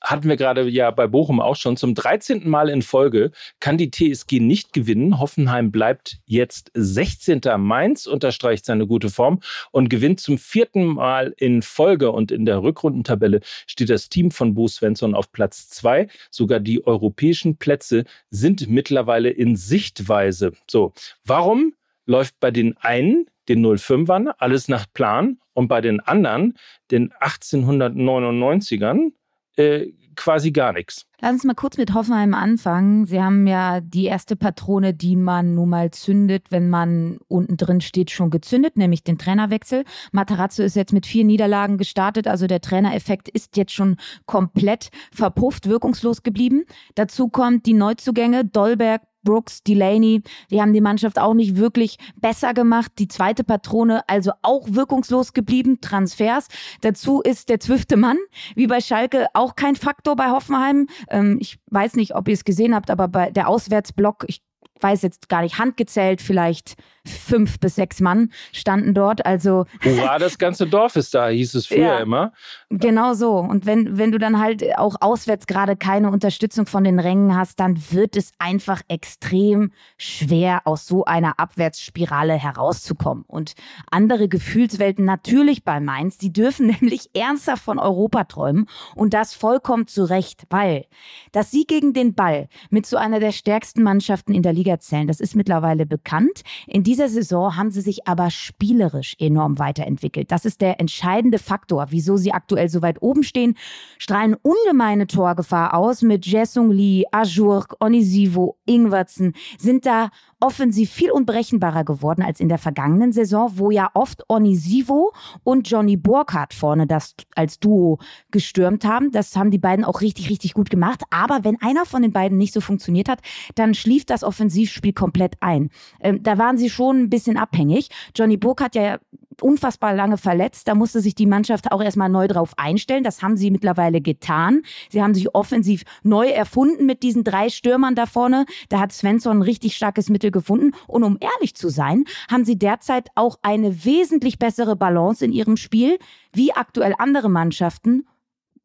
hatten 0.05 0.29
wir 0.29 0.37
gerade 0.37 0.69
ja 0.69 0.91
bei 0.91 1.07
Bochum 1.07 1.41
auch 1.41 1.55
schon. 1.55 1.77
Zum 1.77 1.95
13. 1.95 2.47
Mal 2.47 2.69
in 2.69 2.83
Folge 2.83 3.31
kann 3.59 3.77
die 3.77 3.89
TSG 3.89 4.39
nicht 4.39 4.71
gewinnen. 4.71 5.19
Hoffenheim 5.19 5.71
bleibt 5.71 6.19
jetzt 6.25 6.71
16. 6.75 7.41
Mainz, 7.57 8.05
unterstreicht 8.05 8.65
seine 8.65 8.85
gute 8.85 9.09
Form 9.09 9.41
und 9.71 9.89
gewinnt 9.89 10.19
zum 10.19 10.37
vierten 10.37 10.85
Mal 10.85 11.33
in 11.37 11.63
Folge. 11.63 12.11
Und 12.11 12.31
in 12.31 12.45
der 12.45 12.61
Rückrundentabelle 12.61 13.41
steht 13.65 13.89
das 13.89 14.09
Team 14.09 14.29
von 14.29 14.53
Bo 14.53 14.67
Svensson 14.67 15.15
auf 15.15 15.31
Platz 15.31 15.69
2. 15.69 16.07
Sogar 16.29 16.59
die 16.59 16.85
europäischen 16.85 17.57
Plätze 17.57 18.05
sind 18.29 18.69
mittlerweile 18.69 19.29
in 19.29 19.55
Sichtweise. 19.55 20.53
So, 20.69 20.93
warum 21.23 21.73
läuft 22.05 22.39
bei 22.39 22.51
den 22.51 22.77
einen 22.77 23.25
den 23.49 23.65
05ern 23.65 24.33
alles 24.37 24.67
nach 24.67 24.85
Plan 24.93 25.39
und 25.53 25.67
bei 25.67 25.81
den 25.81 25.99
anderen, 25.99 26.57
den 26.91 27.13
1899ern, 27.13 29.11
äh, 29.55 29.91
quasi 30.15 30.51
gar 30.51 30.73
nichts. 30.73 31.05
Lass 31.21 31.33
uns 31.33 31.43
mal 31.43 31.55
kurz 31.55 31.77
mit 31.77 31.93
Hoffenheim 31.93 32.33
anfangen. 32.33 33.05
Sie 33.05 33.21
haben 33.21 33.47
ja 33.47 33.81
die 33.81 34.05
erste 34.05 34.35
Patrone, 34.35 34.93
die 34.93 35.15
man 35.15 35.55
nun 35.55 35.69
mal 35.69 35.91
zündet, 35.91 36.51
wenn 36.51 36.69
man 36.69 37.17
unten 37.27 37.57
drin 37.57 37.81
steht, 37.81 38.11
schon 38.11 38.29
gezündet, 38.29 38.77
nämlich 38.77 39.03
den 39.03 39.17
Trainerwechsel. 39.17 39.83
Matarazzo 40.11 40.63
ist 40.63 40.75
jetzt 40.75 40.93
mit 40.93 41.05
vier 41.05 41.23
Niederlagen 41.23 41.77
gestartet, 41.77 42.27
also 42.27 42.47
der 42.47 42.61
Trainereffekt 42.61 43.29
ist 43.29 43.57
jetzt 43.57 43.73
schon 43.73 43.97
komplett 44.25 44.89
verpufft, 45.11 45.67
wirkungslos 45.67 46.23
geblieben. 46.23 46.65
Dazu 46.95 47.27
kommt 47.29 47.65
die 47.65 47.73
Neuzugänge 47.73 48.45
Dolberg, 48.45 49.01
Brooks, 49.25 49.61
Delaney, 49.63 50.23
die 50.49 50.61
haben 50.61 50.71
die 50.71 50.79
Mannschaft 50.79 51.19
auch 51.19 51.33
nicht 51.33 51.57
wirklich 51.57 51.97
besser 52.15 52.53
gemacht. 52.53 52.93
Die 52.97 53.09
zweite 53.09 53.43
Patrone 53.43 54.07
also 54.07 54.31
auch 54.41 54.67
wirkungslos 54.69 55.33
geblieben, 55.33 55.81
Transfers. 55.81 56.47
Dazu 56.79 57.19
ist 57.19 57.49
der 57.49 57.59
zwölfte 57.59 57.97
Mann, 57.97 58.17
wie 58.55 58.67
bei 58.67 58.79
Schalke, 58.79 59.27
auch 59.33 59.57
kein 59.57 59.75
Faktor 59.75 60.15
bei 60.15 60.29
Hoffenheim. 60.29 60.87
Ähm, 61.09 61.37
ich 61.41 61.59
weiß 61.71 61.95
nicht, 61.95 62.15
ob 62.15 62.29
ihr 62.29 62.35
es 62.35 62.45
gesehen 62.45 62.73
habt, 62.73 62.89
aber 62.89 63.09
bei 63.09 63.31
der 63.31 63.49
Auswärtsblock, 63.49 64.23
ich 64.27 64.41
weiß 64.79 65.01
jetzt 65.01 65.27
gar 65.27 65.41
nicht, 65.41 65.57
handgezählt 65.57 66.21
vielleicht 66.21 66.75
fünf 67.07 67.59
bis 67.59 67.75
sechs 67.75 67.99
Mann 67.99 68.31
standen 68.51 68.93
dort. 68.93 69.25
Also 69.25 69.65
Hurra, 69.83 70.17
das 70.17 70.37
ganze 70.37 70.67
Dorf 70.67 70.95
ist 70.95 71.13
da, 71.13 71.29
hieß 71.29 71.55
es 71.55 71.67
früher 71.67 71.79
ja, 71.79 71.99
immer. 71.99 72.33
Genau 72.69 73.13
so. 73.13 73.37
Und 73.37 73.65
wenn, 73.65 73.97
wenn 73.97 74.11
du 74.11 74.17
dann 74.17 74.39
halt 74.39 74.63
auch 74.77 74.95
auswärts 74.99 75.47
gerade 75.47 75.75
keine 75.75 76.11
Unterstützung 76.11 76.65
von 76.65 76.83
den 76.83 76.99
Rängen 76.99 77.35
hast, 77.35 77.59
dann 77.59 77.81
wird 77.91 78.15
es 78.15 78.31
einfach 78.39 78.81
extrem 78.87 79.71
schwer, 79.97 80.61
aus 80.65 80.87
so 80.87 81.05
einer 81.05 81.39
Abwärtsspirale 81.39 82.33
herauszukommen. 82.33 83.23
Und 83.27 83.53
andere 83.91 84.27
Gefühlswelten 84.27 85.05
natürlich 85.05 85.63
bei 85.63 85.79
Mainz, 85.79 86.17
die 86.17 86.33
dürfen 86.33 86.67
nämlich 86.81 87.09
ernsthaft 87.13 87.63
von 87.63 87.79
Europa 87.79 88.25
träumen 88.25 88.67
und 88.95 89.13
das 89.13 89.33
vollkommen 89.33 89.87
zu 89.87 90.03
Recht, 90.03 90.43
weil 90.49 90.85
dass 91.31 91.51
sie 91.51 91.65
gegen 91.65 91.93
den 91.93 92.15
Ball 92.15 92.47
mit 92.69 92.85
so 92.85 92.97
einer 92.97 93.19
der 93.19 93.31
stärksten 93.31 93.83
Mannschaften 93.83 94.33
in 94.33 94.41
der 94.41 94.53
Liga 94.53 94.79
zählen, 94.79 95.07
das 95.07 95.19
ist 95.19 95.35
mittlerweile 95.35 95.85
bekannt. 95.85 96.41
In 96.67 96.83
dieser 96.95 97.09
Saison 97.09 97.57
haben 97.57 97.71
sie 97.71 97.81
sich 97.81 98.07
aber 98.07 98.31
spielerisch 98.31 99.17
enorm 99.19 99.59
weiterentwickelt. 99.59 100.31
Das 100.31 100.45
ist 100.45 100.61
der 100.61 100.79
entscheidende 100.79 101.39
Faktor, 101.39 101.87
wieso 101.89 102.15
sie 102.15 102.31
aktuell 102.31 102.69
so 102.69 102.81
weit 102.81 103.01
oben 103.01 103.23
stehen. 103.23 103.57
Strahlen 103.97 104.37
ungemeine 104.41 105.05
Torgefahr 105.05 105.73
aus 105.73 106.03
mit 106.03 106.25
Jessung 106.25 106.71
Lee, 106.71 107.03
Ajurk, 107.11 107.75
Onisivo, 107.81 108.55
Ingwertsen, 108.65 109.33
sind 109.57 109.85
da 109.85 110.09
offensiv 110.45 110.91
viel 110.91 111.09
unberechenbarer 111.09 111.83
geworden 111.83 112.21
als 112.21 112.39
in 112.39 112.49
der 112.49 112.59
vergangenen 112.59 113.11
Saison, 113.11 113.53
wo 113.55 113.71
ja 113.71 113.89
oft 113.95 114.23
Onisivo 114.29 115.11
und 115.43 115.67
Johnny 115.67 115.97
Burkhardt 115.97 116.53
vorne 116.53 116.85
das 116.85 117.15
als 117.35 117.59
Duo 117.59 117.97
gestürmt 118.29 118.85
haben. 118.85 119.11
Das 119.11 119.35
haben 119.35 119.49
die 119.49 119.57
beiden 119.57 119.83
auch 119.83 120.01
richtig, 120.01 120.29
richtig 120.29 120.53
gut 120.53 120.69
gemacht. 120.69 121.01
Aber 121.09 121.43
wenn 121.43 121.59
einer 121.61 121.85
von 121.85 122.03
den 122.03 122.11
beiden 122.11 122.37
nicht 122.37 122.53
so 122.53 122.61
funktioniert 122.61 123.09
hat, 123.09 123.21
dann 123.55 123.73
schlief 123.73 124.05
das 124.05 124.23
Offensivspiel 124.23 124.93
komplett 124.93 125.35
ein. 125.39 125.71
Ähm, 125.99 126.21
da 126.21 126.37
waren 126.37 126.59
sie 126.59 126.69
schon 126.69 127.03
ein 127.03 127.09
bisschen 127.09 127.37
abhängig. 127.37 127.89
Johnny 128.15 128.37
Burkhardt 128.37 128.75
ja 128.75 128.99
unfassbar 129.41 129.93
lange 129.93 130.17
verletzt. 130.17 130.67
Da 130.67 130.75
musste 130.75 131.01
sich 131.01 131.15
die 131.15 131.25
Mannschaft 131.25 131.71
auch 131.71 131.81
erstmal 131.81 132.09
neu 132.09 132.27
drauf 132.27 132.53
einstellen. 132.57 133.03
Das 133.03 133.21
haben 133.21 133.37
sie 133.37 133.51
mittlerweile 133.51 134.01
getan. 134.01 134.61
Sie 134.89 135.01
haben 135.01 135.13
sich 135.13 135.33
offensiv 135.33 135.83
neu 136.03 136.27
erfunden 136.27 136.85
mit 136.85 137.03
diesen 137.03 137.23
drei 137.23 137.49
Stürmern 137.49 137.95
da 137.95 138.05
vorne. 138.05 138.45
Da 138.69 138.79
hat 138.79 138.91
Svensson 138.91 139.39
ein 139.39 139.41
richtig 139.41 139.75
starkes 139.75 140.09
Mittel 140.09 140.31
gefunden. 140.31 140.71
Und 140.87 141.03
um 141.03 141.17
ehrlich 141.19 141.55
zu 141.55 141.69
sein, 141.69 142.05
haben 142.29 142.45
sie 142.45 142.57
derzeit 142.57 143.09
auch 143.15 143.37
eine 143.41 143.85
wesentlich 143.85 144.39
bessere 144.39 144.75
Balance 144.75 145.23
in 145.23 145.31
ihrem 145.31 145.57
Spiel, 145.57 145.97
wie 146.33 146.53
aktuell 146.53 146.95
andere 146.97 147.29
Mannschaften. 147.29 148.07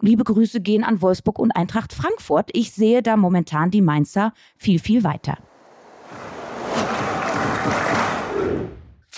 Liebe 0.03 0.25
Grüße 0.25 0.61
gehen 0.61 0.83
an 0.83 1.03
Wolfsburg 1.03 1.39
und 1.39 1.51
Eintracht 1.53 1.93
Frankfurt. 1.93 2.51
Ich 2.55 2.73
sehe 2.73 3.03
da 3.03 3.17
momentan 3.17 3.71
die 3.71 3.83
Mainzer 3.83 4.33
viel, 4.57 4.79
viel 4.79 5.05
weiter. 5.05 5.39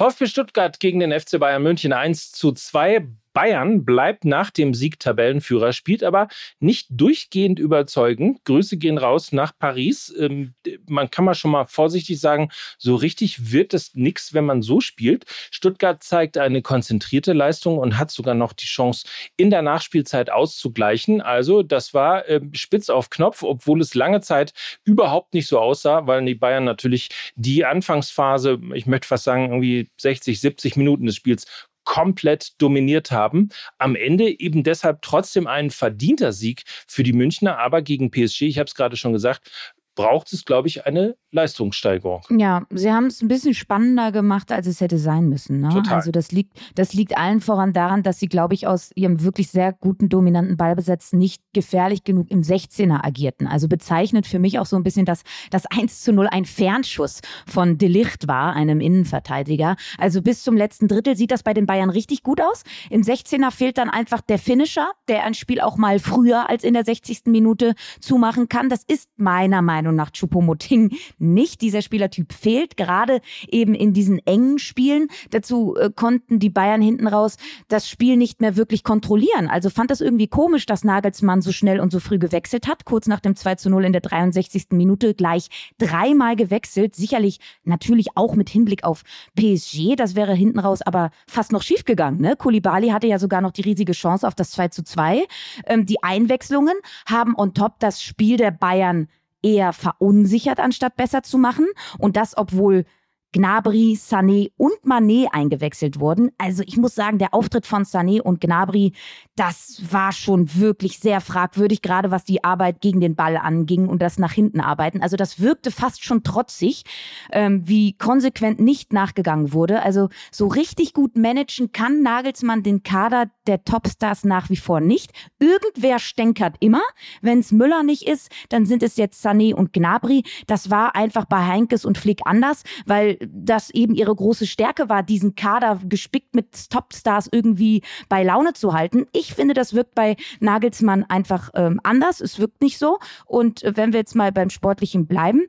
VfB 0.03 0.27
Stuttgart 0.27 0.81
gegen 0.81 0.99
den 0.99 1.13
FC 1.13 1.39
Bayern 1.39 1.63
München 1.63 1.93
1 1.93 2.33
zu 2.33 2.51
2. 2.51 3.07
Bayern 3.33 3.85
bleibt 3.85 4.25
nach 4.25 4.51
dem 4.51 4.75
Sieg 4.75 4.99
Tabellenführer, 4.99 5.73
spielt 5.73 6.05
aber 6.05 6.29
nicht 6.61 6.89
durchgehend 6.91 7.59
überzeugend. 7.59 8.45
Grüße 8.45 8.77
gehen 8.77 8.99
raus 8.99 9.33
nach 9.33 9.53
Paris. 9.59 10.15
Ähm, 10.19 10.55
man 10.87 11.11
kann 11.11 11.25
mal 11.25 11.35
schon 11.35 11.51
mal 11.51 11.67
vorsichtig 11.67 12.21
sagen, 12.21 12.51
so 12.79 12.95
richtig 12.95 13.53
wird 13.53 13.75
es 13.75 13.95
nichts, 13.95 14.35
wenn 14.35 14.45
man 14.45 14.63
so 14.63 14.81
spielt. 14.81 15.25
Stuttgart 15.51 16.03
zeigt 16.03 16.39
eine 16.39 16.63
konzentrierte 16.63 17.33
Leistung 17.33 17.79
und 17.79 17.99
hat 17.99 18.11
sogar 18.11 18.35
noch 18.35 18.53
die 18.53 18.67
Chance, 18.67 19.07
in 19.37 19.51
der 19.51 19.63
Nachspielzeit 19.63 20.31
auszugleichen. 20.31 21.21
Also 21.21 21.63
das 21.63 21.95
war 21.95 22.29
äh, 22.29 22.41
spitz 22.53 22.91
auf 22.91 23.11
Knopf, 23.11 23.43
obwohl 23.43 23.81
es 23.81 23.95
lange 23.95 24.21
Zeit 24.21 24.53
überhaupt 24.85 25.35
nicht 25.35 25.47
so 25.47 25.59
aussah, 25.59 26.07
weil 26.07 26.25
die 26.25 26.35
Bayern 26.35 26.65
natürlich 26.65 27.09
die 27.35 27.65
Anfangsphase, 27.65 28.61
ich 28.75 28.87
möchte 28.87 29.09
fast 29.09 29.25
sagen, 29.25 29.49
irgendwie 29.49 29.91
60, 29.99 30.41
70 30.41 30.77
Minuten 30.77 31.07
des 31.07 31.17
Spiels 31.17 31.47
komplett 31.85 32.61
dominiert 32.61 33.11
haben. 33.11 33.49
Am 33.79 33.97
Ende 33.97 34.39
eben 34.41 34.63
deshalb 34.63 35.03
trotzdem 35.03 35.47
ein 35.47 35.71
verdienter 35.71 36.33
Sieg 36.33 36.63
für 36.87 37.03
die 37.03 37.13
Münchner, 37.13 37.59
aber 37.59 37.83
gegen 37.83 38.11
PSG, 38.11 38.43
ich 38.43 38.59
habe 38.59 38.67
es 38.67 38.75
gerade 38.75 38.97
schon 38.97 39.13
gesagt, 39.13 39.51
braucht 39.95 40.33
es, 40.33 40.45
glaube 40.45 40.69
ich, 40.69 40.87
eine 40.87 41.17
Leistungssteigerung. 41.33 42.23
Ja, 42.31 42.67
sie 42.71 42.93
haben 42.93 43.07
es 43.07 43.23
ein 43.23 43.29
bisschen 43.29 43.55
spannender 43.55 44.13
gemacht, 44.13 44.53
als 44.53 44.67
es 44.67 44.81
hätte 44.83 44.99
sein 44.99 45.29
müssen. 45.29 45.61
Ne? 45.61 45.71
Total. 45.71 45.95
Also 45.95 46.13
das 46.13 46.31
liegt, 46.31 46.53
das 46.75 46.93
liegt 46.93 47.17
allen 47.17 47.41
voran 47.41 47.73
daran, 47.73 48.03
dass 48.03 48.21
sie, 48.21 48.29
glaube 48.29 48.53
ich, 48.55 48.67
aus 48.67 48.91
ihrem 48.95 49.23
wirklich 49.23 49.49
sehr 49.49 49.73
guten, 49.73 50.11
dominanten 50.11 50.59
Ballbesitz 50.59 51.15
nicht 51.15 51.43
gefährlich 51.55 52.05
genug 52.05 52.31
im 52.31 52.43
16er 52.43 53.05
agierten. 53.05 53.47
Also 53.47 53.67
bezeichnet 53.67 54.27
für 54.27 54.39
mich 54.39 54.59
auch 54.59 54.67
so 54.67 54.77
ein 54.77 54.83
bisschen, 54.83 55.07
dass 55.07 55.23
das 55.51 55.65
1 55.67 56.03
zu 56.03 56.13
0 56.13 56.29
ein 56.29 56.45
Fernschuss 56.45 57.21
von 57.47 57.79
Delicht 57.79 58.29
war, 58.29 58.55
einem 58.55 58.81
Innenverteidiger. 58.81 59.77
Also 59.97 60.21
bis 60.21 60.43
zum 60.43 60.57
letzten 60.57 60.87
Drittel 60.87 61.17
sieht 61.17 61.31
das 61.31 61.43
bei 61.43 61.55
den 61.55 61.65
Bayern 61.65 61.89
richtig 61.89 62.23
gut 62.23 62.43
aus. 62.43 62.63
Im 62.91 63.01
16er 63.01 63.51
fehlt 63.51 63.79
dann 63.79 63.89
einfach 63.89 64.21
der 64.21 64.39
Finisher, 64.39 64.91
der 65.09 65.25
ein 65.25 65.33
Spiel 65.33 65.63
auch 65.63 65.79
mal 65.79 65.99
früher 65.99 66.51
als 66.51 66.63
in 66.63 66.75
der 66.75 66.85
60. 66.85 67.23
Minute 67.27 67.75
zumachen 68.01 68.51
kann. 68.51 68.69
Das 68.69 68.85
ist 68.87 69.09
meiner 69.17 69.63
Meinung 69.63 69.95
nach 69.95 70.11
Choupo-Moting 70.11 70.95
nicht. 71.23 71.61
Dieser 71.61 71.83
Spielertyp 71.83 72.33
fehlt, 72.33 72.77
gerade 72.77 73.21
eben 73.49 73.75
in 73.75 73.93
diesen 73.93 74.19
engen 74.27 74.59
Spielen. 74.59 75.09
Dazu 75.31 75.77
äh, 75.77 75.91
konnten 75.95 76.39
die 76.39 76.51
Bayern 76.51 76.83
hinten 76.83 77.07
raus 77.07 77.37
das 77.69 77.89
Spiel 77.89 78.17
nicht 78.17 78.41
mehr 78.41 78.57
wirklich 78.57 78.85
kontrollieren. 78.85 79.49
Also 79.49 79.71
fand 79.71 79.91
das 79.91 80.01
irgendwie 80.01 80.29
komisch, 80.29 80.67
dass 80.67 80.85
Nagelsmann 80.85 81.43
so 81.43 81.53
schnell 81.53 81.81
und 81.81 81.91
so 81.93 82.01
früh 82.01 82.19
gewechselt 82.19 82.69
hat. 82.69 82.85
Kurz 82.85 83.07
nach 83.07 83.21
dem 83.21 83.37
2 83.37 83.55
zu 83.57 83.71
0 83.71 83.87
in 83.87 83.93
der 83.93 84.03
63. 84.03 84.67
Minute 84.71 85.15
gleich 85.15 85.49
dreimal 85.79 86.37
gewechselt. 86.37 86.95
Sicherlich 86.95 87.39
natürlich 87.65 88.17
auch 88.17 88.35
mit 88.35 88.51
Hinblick 88.51 88.85
auf 88.85 89.03
PSG. 89.37 89.97
Das 89.97 90.15
wäre 90.15 90.35
hinten 90.35 90.59
raus 90.59 90.83
aber 90.83 91.11
fast 91.27 91.53
noch 91.53 91.63
schief 91.63 91.85
gegangen. 91.85 92.21
Ne? 92.21 92.37
Kulibali 92.37 92.89
hatte 92.89 93.07
ja 93.07 93.19
sogar 93.19 93.41
noch 93.41 93.53
die 93.53 93.63
riesige 93.63 93.93
Chance 93.93 94.27
auf 94.27 94.35
das 94.35 94.51
2 94.53 94.69
zu 94.69 94.83
2. 94.85 95.25
Ähm, 95.67 95.87
die 95.87 96.03
Einwechslungen 96.03 96.75
haben 97.07 97.35
on 97.37 97.55
top 97.55 97.79
das 97.79 98.03
Spiel 98.03 98.37
der 98.37 98.51
Bayern 98.51 99.09
eher 99.43 99.73
verunsichert, 99.73 100.61
anstatt 100.61 100.97
besser 100.97 101.23
zu 101.23 101.39
machen. 101.39 101.67
Und 101.99 102.17
das, 102.17 102.37
obwohl 102.37 102.85
Gnabry, 103.33 103.99
Sané 103.99 104.53
und 104.57 104.85
Mané 104.85 105.29
eingewechselt 105.33 105.99
wurden. 105.99 106.31
Also 106.39 106.63
ich 106.67 106.77
muss 106.77 106.95
sagen, 106.95 107.19
der 107.19 107.35
Auftritt 107.35 107.67
von 107.67 107.85
Sané 107.85 108.21
und 108.21 108.41
Gnabry, 108.41 108.93
das 109.37 109.83
war 109.91 110.13
schon 110.13 110.55
wirklich 110.55 110.99
sehr 110.99 111.21
fragwürdig, 111.21 111.83
gerade 111.83 112.11
was 112.11 112.25
die 112.25 112.45
Arbeit 112.45 112.81
gegen 112.81 113.01
den 113.01 113.17
Ball 113.17 113.37
anging 113.37 113.89
und 113.89 114.03
das 114.03 114.19
nach 114.19 114.33
hinten 114.33 114.61
arbeiten. 114.61 115.03
Also 115.03 115.17
das 115.17 115.41
wirkte 115.41 115.71
fast 115.71 116.05
schon 116.05 116.23
trotzig, 116.23 116.85
ähm, 117.33 117.63
wie 117.65 117.95
konsequent 117.95 118.61
nicht 118.61 118.93
nachgegangen 118.93 119.53
wurde. 119.53 119.83
Also 119.83 120.09
so 120.31 120.47
richtig 120.47 120.93
gut 120.93 121.17
managen 121.17 121.73
kann 121.73 122.03
Nagelsmann 122.03 122.63
den 122.63 122.83
Kader 122.83 123.31
der 123.47 123.65
Topstars 123.65 124.25
nach 124.25 124.51
wie 124.51 124.57
vor 124.57 124.81
nicht. 124.81 125.13
Irgendwer 125.39 125.99
stänkert 125.99 126.57
immer. 126.61 126.83
Wenn 127.23 127.39
es 127.39 127.53
Müller 127.53 127.83
nicht 127.83 128.07
ist, 128.07 128.31
dann 128.51 128.67
sind 128.67 128.83
es 128.83 128.97
jetzt 128.97 129.25
Sané 129.25 129.55
und 129.55 129.73
Gnabry. 129.73 130.23
Das 130.47 130.71
war 130.71 130.95
einfach 130.95 131.25
bei 131.25 131.47
Heinkes 131.47 131.85
und 131.85 131.99
Flick 131.99 132.21
anders, 132.25 132.63
weil 132.87 133.19
das 133.29 133.71
eben 133.71 133.95
ihre 133.95 134.15
große 134.15 134.47
Stärke 134.47 134.89
war, 134.89 135.03
diesen 135.03 135.35
Kader 135.35 135.81
gespickt 135.85 136.35
mit 136.35 136.71
Topstars 136.71 137.29
irgendwie 137.31 137.83
bei 138.09 138.23
Laune 138.23 138.53
zu 138.53 138.73
halten. 138.73 139.07
Ich 139.13 139.35
finde, 139.35 139.55
das 139.55 139.75
wirkt 139.75 139.95
bei 139.95 140.17
Nagelsmann 140.41 141.05
einfach 141.05 141.51
ähm, 141.55 141.81
anders. 141.83 142.21
Es 142.21 142.39
wirkt 142.39 142.63
nicht 142.63 142.79
so. 142.79 142.99
Und 143.27 143.63
äh, 143.63 143.77
wenn 143.77 143.93
wir 143.93 144.01
jetzt 144.01 144.15
mal 144.15 144.33
beim 144.33 144.51
Sportlichen 144.51 145.07
bleiben, 145.07 145.43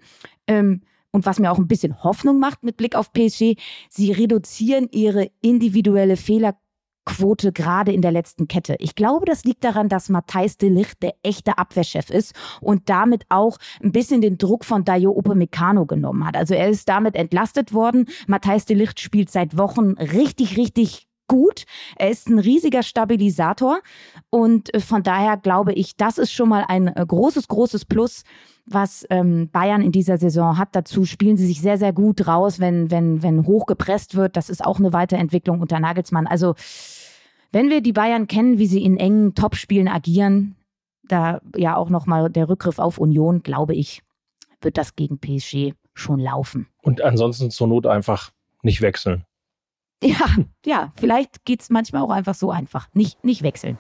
ähm, 0.47 0.81
und 1.13 1.27
was 1.27 1.39
mir 1.39 1.51
auch 1.51 1.59
ein 1.59 1.67
bisschen 1.67 2.03
Hoffnung 2.03 2.39
macht 2.39 2.63
mit 2.63 2.75
Blick 2.75 2.95
auf 2.95 3.13
PSG, 3.13 3.55
sie 3.87 4.11
reduzieren 4.11 4.89
ihre 4.91 5.29
individuelle 5.41 6.17
Fehler 6.17 6.55
Quote 7.05 7.51
gerade 7.51 7.91
in 7.91 8.01
der 8.01 8.11
letzten 8.11 8.47
Kette. 8.47 8.75
Ich 8.79 8.95
glaube, 8.95 9.25
das 9.25 9.43
liegt 9.43 9.63
daran, 9.63 9.89
dass 9.89 10.09
Matthijs 10.09 10.57
de 10.57 10.69
Ligt 10.69 11.03
der 11.03 11.15
echte 11.23 11.57
Abwehrchef 11.57 12.09
ist 12.09 12.33
und 12.61 12.89
damit 12.89 13.25
auch 13.29 13.57
ein 13.81 13.91
bisschen 13.91 14.21
den 14.21 14.37
Druck 14.37 14.65
von 14.65 14.85
Dayo 14.85 15.11
Upamecano 15.11 15.85
genommen 15.85 16.25
hat. 16.25 16.37
Also 16.37 16.53
er 16.53 16.69
ist 16.69 16.87
damit 16.87 17.15
entlastet 17.15 17.73
worden. 17.73 18.07
Matthijs 18.27 18.65
de 18.65 18.77
Ligt 18.77 18.99
spielt 18.99 19.29
seit 19.31 19.57
Wochen 19.57 19.93
richtig, 19.93 20.57
richtig 20.57 21.07
gut. 21.27 21.65
Er 21.95 22.09
ist 22.09 22.27
ein 22.27 22.39
riesiger 22.39 22.83
Stabilisator 22.83 23.79
und 24.29 24.73
äh, 24.73 24.79
von 24.79 25.03
daher 25.03 25.37
glaube 25.37 25.73
ich, 25.73 25.95
das 25.95 26.17
ist 26.17 26.31
schon 26.31 26.49
mal 26.49 26.65
ein 26.67 26.87
äh, 26.87 27.05
großes, 27.05 27.47
großes 27.47 27.85
Plus, 27.85 28.23
was 28.65 29.05
ähm, 29.09 29.49
Bayern 29.51 29.81
in 29.81 29.91
dieser 29.91 30.17
Saison 30.17 30.57
hat. 30.57 30.69
Dazu 30.73 31.05
spielen 31.05 31.37
sie 31.37 31.47
sich 31.47 31.61
sehr, 31.61 31.77
sehr 31.77 31.93
gut 31.93 32.27
raus, 32.27 32.59
wenn, 32.59 32.91
wenn, 32.91 33.21
wenn 33.23 33.45
hoch 33.45 33.65
gepresst 33.65 34.15
wird. 34.15 34.37
Das 34.37 34.49
ist 34.49 34.63
auch 34.63 34.79
eine 34.79 34.93
Weiterentwicklung 34.93 35.59
unter 35.59 35.79
Nagelsmann. 35.79 36.27
Also 36.27 36.55
wenn 37.53 37.69
wir 37.69 37.81
die 37.81 37.93
Bayern 37.93 38.27
kennen, 38.27 38.57
wie 38.57 38.65
sie 38.65 38.83
in 38.83 38.97
engen 38.97 39.35
Topspielen 39.35 39.87
agieren, 39.87 40.55
da 41.03 41.39
ja 41.55 41.77
auch 41.77 41.89
nochmal 41.89 42.29
der 42.29 42.49
Rückgriff 42.49 42.79
auf 42.79 42.97
Union, 42.97 43.43
glaube 43.43 43.75
ich, 43.75 44.01
wird 44.61 44.77
das 44.77 44.95
gegen 44.95 45.19
PSG 45.19 45.73
schon 45.93 46.19
laufen. 46.19 46.67
Und 46.81 47.01
ansonsten 47.01 47.51
zur 47.51 47.67
Not 47.67 47.85
einfach 47.85 48.31
nicht 48.63 48.81
wechseln. 48.81 49.25
Ja, 50.03 50.25
ja, 50.65 50.91
vielleicht 50.95 51.45
geht 51.45 51.61
es 51.61 51.69
manchmal 51.69 52.01
auch 52.01 52.09
einfach 52.09 52.35
so 52.35 52.51
einfach. 52.51 52.89
Nicht, 52.93 53.23
nicht 53.23 53.43
wechseln. 53.43 53.77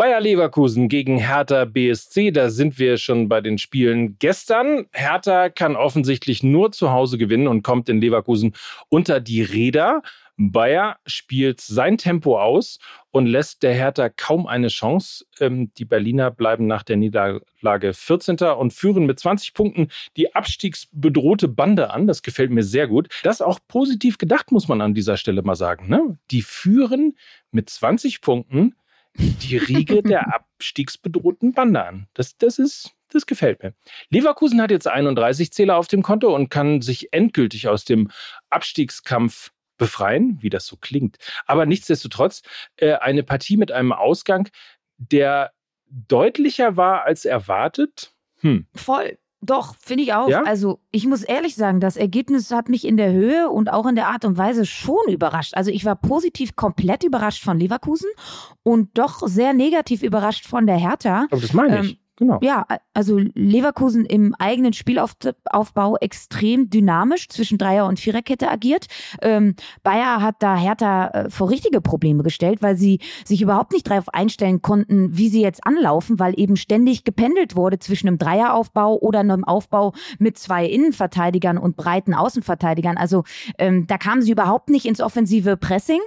Bayer 0.00 0.18
Leverkusen 0.22 0.88
gegen 0.88 1.18
Hertha 1.18 1.66
BSC, 1.66 2.30
da 2.30 2.48
sind 2.48 2.78
wir 2.78 2.96
schon 2.96 3.28
bei 3.28 3.42
den 3.42 3.58
Spielen 3.58 4.16
gestern. 4.18 4.86
Hertha 4.92 5.50
kann 5.50 5.76
offensichtlich 5.76 6.42
nur 6.42 6.72
zu 6.72 6.90
Hause 6.90 7.18
gewinnen 7.18 7.46
und 7.46 7.62
kommt 7.62 7.90
in 7.90 8.00
Leverkusen 8.00 8.54
unter 8.88 9.20
die 9.20 9.42
Räder. 9.42 10.00
Bayer 10.38 10.96
spielt 11.04 11.60
sein 11.60 11.98
Tempo 11.98 12.40
aus 12.40 12.78
und 13.10 13.26
lässt 13.26 13.62
der 13.62 13.74
Hertha 13.74 14.08
kaum 14.08 14.46
eine 14.46 14.68
Chance. 14.68 15.26
Ähm, 15.38 15.70
die 15.76 15.84
Berliner 15.84 16.30
bleiben 16.30 16.66
nach 16.66 16.82
der 16.82 16.96
Niederlage 16.96 17.92
14. 17.92 18.38
und 18.38 18.72
führen 18.72 19.04
mit 19.04 19.20
20 19.20 19.52
Punkten 19.52 19.88
die 20.16 20.34
abstiegsbedrohte 20.34 21.46
Bande 21.46 21.90
an. 21.90 22.06
Das 22.06 22.22
gefällt 22.22 22.52
mir 22.52 22.62
sehr 22.62 22.88
gut. 22.88 23.10
Das 23.22 23.42
auch 23.42 23.58
positiv 23.68 24.16
gedacht, 24.16 24.50
muss 24.50 24.66
man 24.66 24.80
an 24.80 24.94
dieser 24.94 25.18
Stelle 25.18 25.42
mal 25.42 25.56
sagen. 25.56 25.90
Ne? 25.90 26.16
Die 26.30 26.40
führen 26.40 27.18
mit 27.50 27.68
20 27.68 28.22
Punkten 28.22 28.76
die 29.14 29.56
Riege 29.56 30.02
der 30.02 30.34
abstiegsbedrohten 30.34 31.52
Bande 31.52 31.84
an. 31.84 32.06
Das, 32.14 32.36
das 32.36 32.58
ist 32.58 32.94
das 33.12 33.26
gefällt 33.26 33.62
mir. 33.62 33.74
Leverkusen 34.08 34.62
hat 34.62 34.70
jetzt 34.70 34.86
31 34.86 35.52
Zähler 35.52 35.76
auf 35.76 35.88
dem 35.88 36.02
Konto 36.02 36.34
und 36.34 36.48
kann 36.48 36.80
sich 36.80 37.12
endgültig 37.12 37.68
aus 37.68 37.84
dem 37.84 38.10
Abstiegskampf 38.50 39.50
befreien, 39.76 40.38
wie 40.40 40.50
das 40.50 40.66
so 40.66 40.76
klingt. 40.76 41.18
Aber 41.46 41.66
nichtsdestotrotz 41.66 42.42
äh, 42.76 42.94
eine 42.94 43.22
Partie 43.22 43.56
mit 43.56 43.72
einem 43.72 43.92
Ausgang, 43.92 44.48
der 44.96 45.52
deutlicher 45.88 46.76
war 46.76 47.04
als 47.04 47.24
erwartet. 47.24 48.14
Hm. 48.40 48.66
Voll. 48.74 49.18
Doch, 49.42 49.74
finde 49.80 50.04
ich 50.04 50.12
auch. 50.12 50.28
Ja? 50.28 50.42
Also 50.42 50.80
ich 50.90 51.06
muss 51.06 51.22
ehrlich 51.22 51.54
sagen, 51.54 51.80
das 51.80 51.96
Ergebnis 51.96 52.50
hat 52.50 52.68
mich 52.68 52.86
in 52.86 52.98
der 52.98 53.12
Höhe 53.12 53.48
und 53.48 53.72
auch 53.72 53.86
in 53.86 53.94
der 53.94 54.08
Art 54.08 54.26
und 54.26 54.36
Weise 54.36 54.66
schon 54.66 55.08
überrascht. 55.08 55.54
Also 55.54 55.70
ich 55.70 55.84
war 55.86 55.96
positiv 55.96 56.56
komplett 56.56 57.04
überrascht 57.04 57.42
von 57.42 57.58
Leverkusen 57.58 58.10
und 58.62 58.98
doch 58.98 59.26
sehr 59.26 59.54
negativ 59.54 60.02
überrascht 60.02 60.46
von 60.46 60.66
der 60.66 60.76
Hertha. 60.76 61.26
Aber 61.30 61.40
das 61.40 61.54
meine 61.54 61.80
ich. 61.80 61.92
Ähm, 61.92 61.99
Genau. 62.20 62.38
Ja, 62.42 62.66
also 62.92 63.18
Leverkusen 63.34 64.04
im 64.04 64.34
eigenen 64.38 64.74
Spielaufbau 64.74 65.96
extrem 65.96 66.68
dynamisch 66.68 67.30
zwischen 67.30 67.56
Dreier- 67.56 67.86
und 67.86 67.98
Viererkette 67.98 68.50
agiert. 68.50 68.88
Ähm, 69.22 69.54
Bayer 69.82 70.20
hat 70.20 70.36
da 70.40 70.54
Hertha 70.54 71.06
äh, 71.08 71.30
vor 71.30 71.48
richtige 71.48 71.80
Probleme 71.80 72.22
gestellt, 72.22 72.60
weil 72.60 72.76
sie 72.76 73.00
sich 73.24 73.40
überhaupt 73.40 73.72
nicht 73.72 73.88
darauf 73.90 74.10
einstellen 74.10 74.60
konnten, 74.60 75.16
wie 75.16 75.30
sie 75.30 75.40
jetzt 75.40 75.66
anlaufen, 75.66 76.18
weil 76.18 76.38
eben 76.38 76.56
ständig 76.56 77.04
gependelt 77.04 77.56
wurde 77.56 77.78
zwischen 77.78 78.06
einem 78.06 78.18
Dreieraufbau 78.18 78.98
oder 78.98 79.20
einem 79.20 79.44
Aufbau 79.44 79.94
mit 80.18 80.36
zwei 80.36 80.66
Innenverteidigern 80.66 81.56
und 81.56 81.76
breiten 81.76 82.12
Außenverteidigern. 82.12 82.98
Also 82.98 83.24
ähm, 83.56 83.86
da 83.86 83.96
kamen 83.96 84.20
sie 84.20 84.32
überhaupt 84.32 84.68
nicht 84.68 84.84
ins 84.84 85.00
offensive 85.00 85.56
Pressing. 85.56 86.00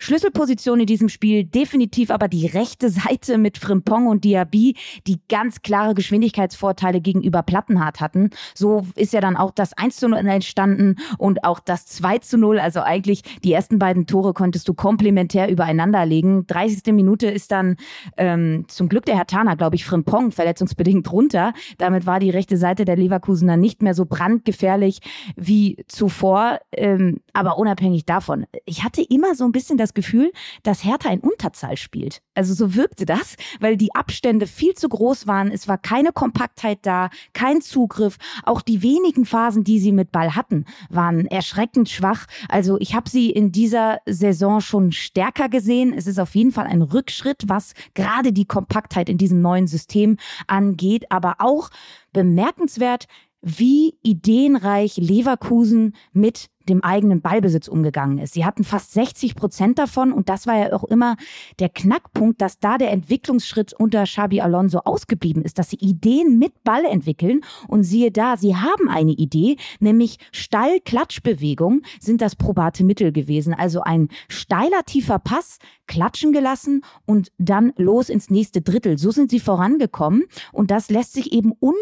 Schlüsselposition 0.00 0.80
in 0.80 0.86
diesem 0.86 1.08
Spiel 1.08 1.44
definitiv 1.44 2.10
aber 2.10 2.26
die 2.26 2.46
rechte 2.46 2.90
Seite 2.90 3.38
mit 3.38 3.56
Frimpong 3.56 4.08
und 4.08 4.24
Diaby, 4.24 4.74
die 5.06 5.20
ganz 5.28 5.59
klare 5.62 5.94
Geschwindigkeitsvorteile 5.94 7.00
gegenüber 7.00 7.42
Plattenhardt 7.42 8.00
hatten. 8.00 8.30
So 8.54 8.86
ist 8.94 9.12
ja 9.12 9.20
dann 9.20 9.36
auch 9.36 9.50
das 9.50 9.72
1 9.76 9.96
zu 9.96 10.08
0 10.08 10.18
entstanden 10.26 10.96
und 11.18 11.44
auch 11.44 11.60
das 11.60 11.86
2 11.86 12.18
zu 12.18 12.38
0. 12.38 12.58
Also 12.58 12.80
eigentlich 12.80 13.22
die 13.44 13.52
ersten 13.52 13.78
beiden 13.78 14.06
Tore 14.06 14.34
konntest 14.34 14.68
du 14.68 14.74
komplementär 14.74 15.50
übereinander 15.50 16.04
legen. 16.06 16.46
30. 16.46 16.92
Minute 16.92 17.26
ist 17.26 17.52
dann 17.52 17.76
ähm, 18.16 18.64
zum 18.68 18.88
Glück 18.88 19.06
der 19.06 19.16
Herr 19.16 19.26
Tana, 19.26 19.54
glaube 19.54 19.76
ich, 19.76 19.84
Frimpong 19.84 20.32
verletzungsbedingt 20.32 21.10
runter. 21.12 21.52
Damit 21.78 22.06
war 22.06 22.20
die 22.20 22.30
rechte 22.30 22.56
Seite 22.56 22.84
der 22.84 22.96
Leverkusener 22.96 23.56
nicht 23.56 23.82
mehr 23.82 23.94
so 23.94 24.06
brandgefährlich 24.06 25.00
wie 25.36 25.84
zuvor. 25.88 26.60
Ähm, 26.72 27.20
aber 27.32 27.58
unabhängig 27.58 28.04
davon, 28.04 28.46
ich 28.64 28.84
hatte 28.84 29.02
immer 29.02 29.34
so 29.34 29.44
ein 29.44 29.52
bisschen 29.52 29.78
das 29.78 29.94
Gefühl, 29.94 30.32
dass 30.62 30.84
Hertha 30.84 31.10
in 31.10 31.20
Unterzahl 31.20 31.76
spielt. 31.76 32.22
Also 32.34 32.54
so 32.54 32.74
wirkte 32.74 33.06
das, 33.06 33.36
weil 33.60 33.76
die 33.76 33.94
Abstände 33.94 34.46
viel 34.46 34.74
zu 34.74 34.88
groß 34.88 35.26
waren 35.26 35.49
es 35.50 35.68
war 35.68 35.78
keine 35.78 36.12
Kompaktheit 36.12 36.80
da, 36.82 37.10
kein 37.32 37.60
Zugriff. 37.60 38.16
Auch 38.44 38.62
die 38.62 38.82
wenigen 38.82 39.24
Phasen, 39.24 39.64
die 39.64 39.78
sie 39.78 39.92
mit 39.92 40.12
Ball 40.12 40.34
hatten, 40.34 40.64
waren 40.88 41.26
erschreckend 41.26 41.88
schwach. 41.88 42.26
Also 42.48 42.78
ich 42.78 42.94
habe 42.94 43.08
sie 43.08 43.30
in 43.30 43.52
dieser 43.52 43.98
Saison 44.06 44.60
schon 44.60 44.92
stärker 44.92 45.48
gesehen. 45.48 45.92
Es 45.92 46.06
ist 46.06 46.18
auf 46.18 46.34
jeden 46.34 46.52
Fall 46.52 46.66
ein 46.66 46.82
Rückschritt, 46.82 47.44
was 47.46 47.74
gerade 47.94 48.32
die 48.32 48.46
Kompaktheit 48.46 49.08
in 49.08 49.18
diesem 49.18 49.40
neuen 49.40 49.66
System 49.66 50.16
angeht, 50.46 51.10
aber 51.10 51.36
auch 51.38 51.70
bemerkenswert, 52.12 53.06
wie 53.42 53.94
ideenreich 54.02 54.96
Leverkusen 54.96 55.94
mit 56.12 56.50
dem 56.68 56.84
eigenen 56.84 57.20
Ballbesitz 57.20 57.68
umgegangen 57.68 58.18
ist. 58.18 58.34
Sie 58.34 58.44
hatten 58.44 58.64
fast 58.64 58.92
60 58.92 59.34
Prozent 59.34 59.78
davon 59.78 60.12
und 60.12 60.28
das 60.28 60.46
war 60.46 60.56
ja 60.56 60.72
auch 60.72 60.84
immer 60.84 61.16
der 61.58 61.68
Knackpunkt, 61.68 62.40
dass 62.40 62.58
da 62.58 62.78
der 62.78 62.90
Entwicklungsschritt 62.92 63.72
unter 63.72 64.04
Xabi 64.04 64.40
Alonso 64.40 64.80
ausgeblieben 64.80 65.42
ist, 65.42 65.58
dass 65.58 65.70
sie 65.70 65.76
Ideen 65.76 66.38
mit 66.38 66.62
Ball 66.62 66.84
entwickeln 66.84 67.40
und 67.66 67.82
siehe 67.82 68.10
da, 68.12 68.36
sie 68.36 68.56
haben 68.56 68.88
eine 68.88 69.12
Idee, 69.12 69.56
nämlich 69.80 70.18
Steil-Klatschbewegung 70.32 71.82
sind 71.98 72.20
das 72.20 72.36
probate 72.36 72.84
Mittel 72.84 73.10
gewesen. 73.10 73.54
Also 73.54 73.80
ein 73.80 74.08
steiler, 74.28 74.84
tiefer 74.84 75.18
Pass, 75.18 75.58
klatschen 75.86 76.32
gelassen 76.32 76.82
und 77.06 77.32
dann 77.38 77.72
los 77.76 78.10
ins 78.10 78.30
nächste 78.30 78.60
Drittel. 78.60 78.98
So 78.98 79.10
sind 79.10 79.30
sie 79.30 79.40
vorangekommen 79.40 80.24
und 80.52 80.70
das 80.70 80.90
lässt 80.90 81.14
sich 81.14 81.32
eben 81.32 81.52
un 81.60 81.74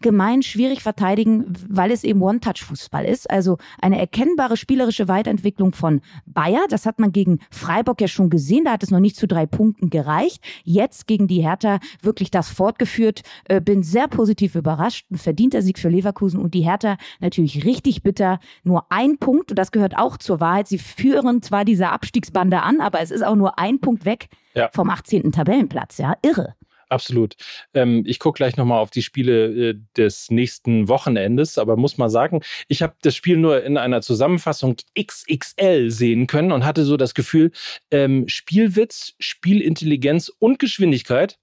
gemein 0.00 0.42
schwierig 0.42 0.82
verteidigen, 0.82 1.52
weil 1.68 1.90
es 1.90 2.04
eben 2.04 2.22
One-Touch-Fußball 2.22 3.04
ist. 3.04 3.30
Also 3.30 3.58
eine 3.80 3.98
erkennbare 3.98 4.56
spielerische 4.56 5.08
Weiterentwicklung 5.08 5.72
von 5.72 6.00
Bayer. 6.26 6.64
Das 6.68 6.86
hat 6.86 6.98
man 6.98 7.12
gegen 7.12 7.40
Freiburg 7.50 8.00
ja 8.00 8.08
schon 8.08 8.30
gesehen. 8.30 8.64
Da 8.64 8.72
hat 8.72 8.82
es 8.82 8.90
noch 8.90 9.00
nicht 9.00 9.16
zu 9.16 9.26
drei 9.26 9.46
Punkten 9.46 9.90
gereicht. 9.90 10.42
Jetzt 10.64 11.06
gegen 11.06 11.28
die 11.28 11.42
Hertha 11.42 11.78
wirklich 12.02 12.30
das 12.30 12.48
fortgeführt. 12.48 13.22
Äh, 13.44 13.60
bin 13.60 13.82
sehr 13.82 14.08
positiv 14.08 14.54
überrascht. 14.54 15.06
Ein 15.10 15.18
verdienter 15.18 15.62
Sieg 15.62 15.78
für 15.78 15.88
Leverkusen 15.88 16.40
und 16.40 16.54
die 16.54 16.62
Hertha 16.62 16.96
natürlich 17.20 17.64
richtig 17.64 18.02
bitter. 18.02 18.40
Nur 18.64 18.86
ein 18.90 19.18
Punkt 19.18 19.50
und 19.50 19.58
das 19.58 19.72
gehört 19.72 19.96
auch 19.96 20.16
zur 20.16 20.40
Wahrheit. 20.40 20.68
Sie 20.68 20.78
führen 20.78 21.42
zwar 21.42 21.64
diese 21.64 21.88
Abstiegsbande 21.88 22.62
an, 22.62 22.80
aber 22.80 23.00
es 23.00 23.10
ist 23.10 23.22
auch 23.22 23.36
nur 23.36 23.58
ein 23.58 23.80
Punkt 23.80 24.04
weg 24.04 24.28
ja. 24.54 24.68
vom 24.72 24.90
18. 24.90 25.32
Tabellenplatz. 25.32 25.98
Ja, 25.98 26.14
irre. 26.22 26.54
Absolut. 26.90 27.36
Ähm, 27.72 28.02
ich 28.04 28.18
gucke 28.18 28.38
gleich 28.38 28.56
nochmal 28.56 28.80
auf 28.80 28.90
die 28.90 29.02
Spiele 29.02 29.70
äh, 29.70 29.74
des 29.96 30.28
nächsten 30.28 30.88
Wochenendes, 30.88 31.56
aber 31.56 31.76
muss 31.76 31.98
mal 31.98 32.10
sagen, 32.10 32.40
ich 32.66 32.82
habe 32.82 32.96
das 33.02 33.14
Spiel 33.14 33.36
nur 33.36 33.62
in 33.62 33.76
einer 33.76 34.02
Zusammenfassung 34.02 34.76
XXL 34.98 35.90
sehen 35.90 36.26
können 36.26 36.50
und 36.50 36.64
hatte 36.64 36.84
so 36.84 36.96
das 36.96 37.14
Gefühl, 37.14 37.52
ähm, 37.92 38.26
Spielwitz, 38.28 39.14
Spielintelligenz 39.20 40.32
und 40.40 40.58
Geschwindigkeit, 40.58 41.38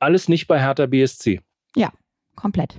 alles 0.00 0.28
nicht 0.28 0.48
bei 0.48 0.60
Hertha 0.60 0.86
BSC. 0.86 1.40
Ja, 1.76 1.92
komplett. 2.34 2.74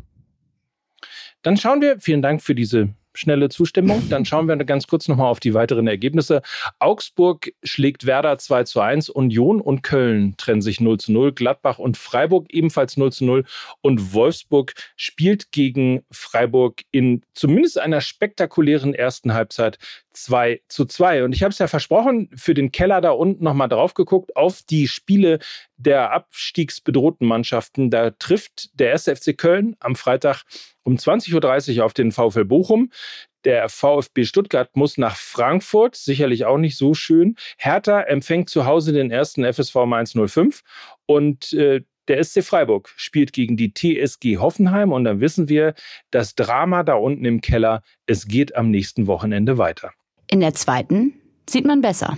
Dann 1.44 1.56
schauen 1.56 1.82
wir, 1.82 2.02
vielen 2.02 2.22
Dank 2.22 2.42
für 2.42 2.56
diese 2.56 2.94
schnelle 3.14 3.50
Zustimmung. 3.50 4.08
Dann 4.10 4.26
schauen 4.26 4.48
wir 4.48 4.56
ganz 4.58 4.88
kurz 4.88 5.08
nochmal 5.08 5.28
auf 5.28 5.40
die 5.40 5.54
weiteren 5.54 5.88
Ergebnisse. 5.88 6.42
Augsburg 6.80 7.52
schlägt 7.64 8.06
Werder 8.06 8.38
2 8.38 8.64
zu 8.64 8.80
1, 8.82 9.10
Union 9.10 9.62
und 9.62 9.84
Köln 9.84 10.36
trennen 10.38 10.62
sich 10.62 10.80
0 10.80 11.00
zu 11.00 11.12
0, 11.12 11.34
Gladbach 11.34 11.80
und 11.80 11.98
Freiburg 11.98 12.48
ebenfalls 12.50 12.98
0 12.98 13.12
zu 13.12 13.26
0 13.26 13.46
und 13.82 14.14
Wolfsburg 14.14 14.74
spielt 14.96 15.52
gegen 15.52 16.04
Freiburg 16.12 16.82
in 16.92 17.22
zumindest 17.34 17.80
einer 17.80 18.02
spektakulären 18.02 18.94
ersten 18.94 19.34
Halbzeit 19.34 19.78
2 20.14 20.62
zu 20.68 20.86
2. 20.86 21.24
Und 21.24 21.34
ich 21.34 21.44
habe 21.44 21.52
es 21.52 21.60
ja 21.60 21.68
versprochen, 21.68 22.30
für 22.36 22.54
den 22.54 22.72
Keller 22.72 23.02
da 23.02 23.12
unten 23.12 23.44
nochmal 23.44 23.70
drauf 23.70 23.94
geguckt, 23.94 24.36
auf 24.36 24.62
die 24.64 24.88
Spiele 24.88 25.40
der 25.78 26.12
abstiegsbedrohten 26.12 27.28
Mannschaften. 27.28 27.90
Da 27.90 28.12
trifft 28.12 28.80
der 28.80 28.92
1. 28.94 29.06
FC 29.06 29.38
Köln 29.38 29.76
am 29.80 29.96
Freitag 29.96 30.44
um 30.84 30.96
20.30 30.96 31.78
Uhr 31.78 31.86
auf 31.86 31.94
den 31.94 32.12
VfL 32.12 32.46
Bochum. 32.46 32.92
Der 33.44 33.70
VfB 33.70 34.26
Stuttgart 34.26 34.76
muss 34.76 34.98
nach 34.98 35.16
Frankfurt, 35.16 35.96
sicherlich 35.96 36.46
auch 36.46 36.58
nicht 36.58 36.78
so 36.78 36.94
schön. 36.94 37.36
Hertha 37.58 38.02
empfängt 38.02 38.50
zu 38.50 38.66
Hause 38.66 38.94
den 38.94 39.10
ersten 39.10 39.44
FSV 39.44 39.76
Mainz 39.86 40.14
05 40.16 40.62
und 41.08 41.54
äh, 41.54 41.82
der 42.08 42.24
SC 42.24 42.44
Freiburg 42.44 42.92
spielt 42.98 43.32
gegen 43.32 43.58
die 43.58 43.74
TSG 43.74 44.38
Hoffenheim 44.38 44.92
und 44.92 45.04
dann 45.06 45.22
wissen 45.22 45.50
wir, 45.50 45.76
das 46.10 46.36
Drama 46.36 46.84
da 46.84 46.96
unten 46.96 47.26
im 47.26 47.42
Keller, 47.42 47.84
es 48.06 48.28
geht 48.28 48.56
am 48.56 48.70
nächsten 48.70 49.08
Wochenende 49.08 49.58
weiter. 49.58 49.94
In 50.34 50.40
der 50.40 50.54
zweiten 50.54 51.14
sieht 51.50 51.66
man 51.66 51.82
besser. 51.82 52.18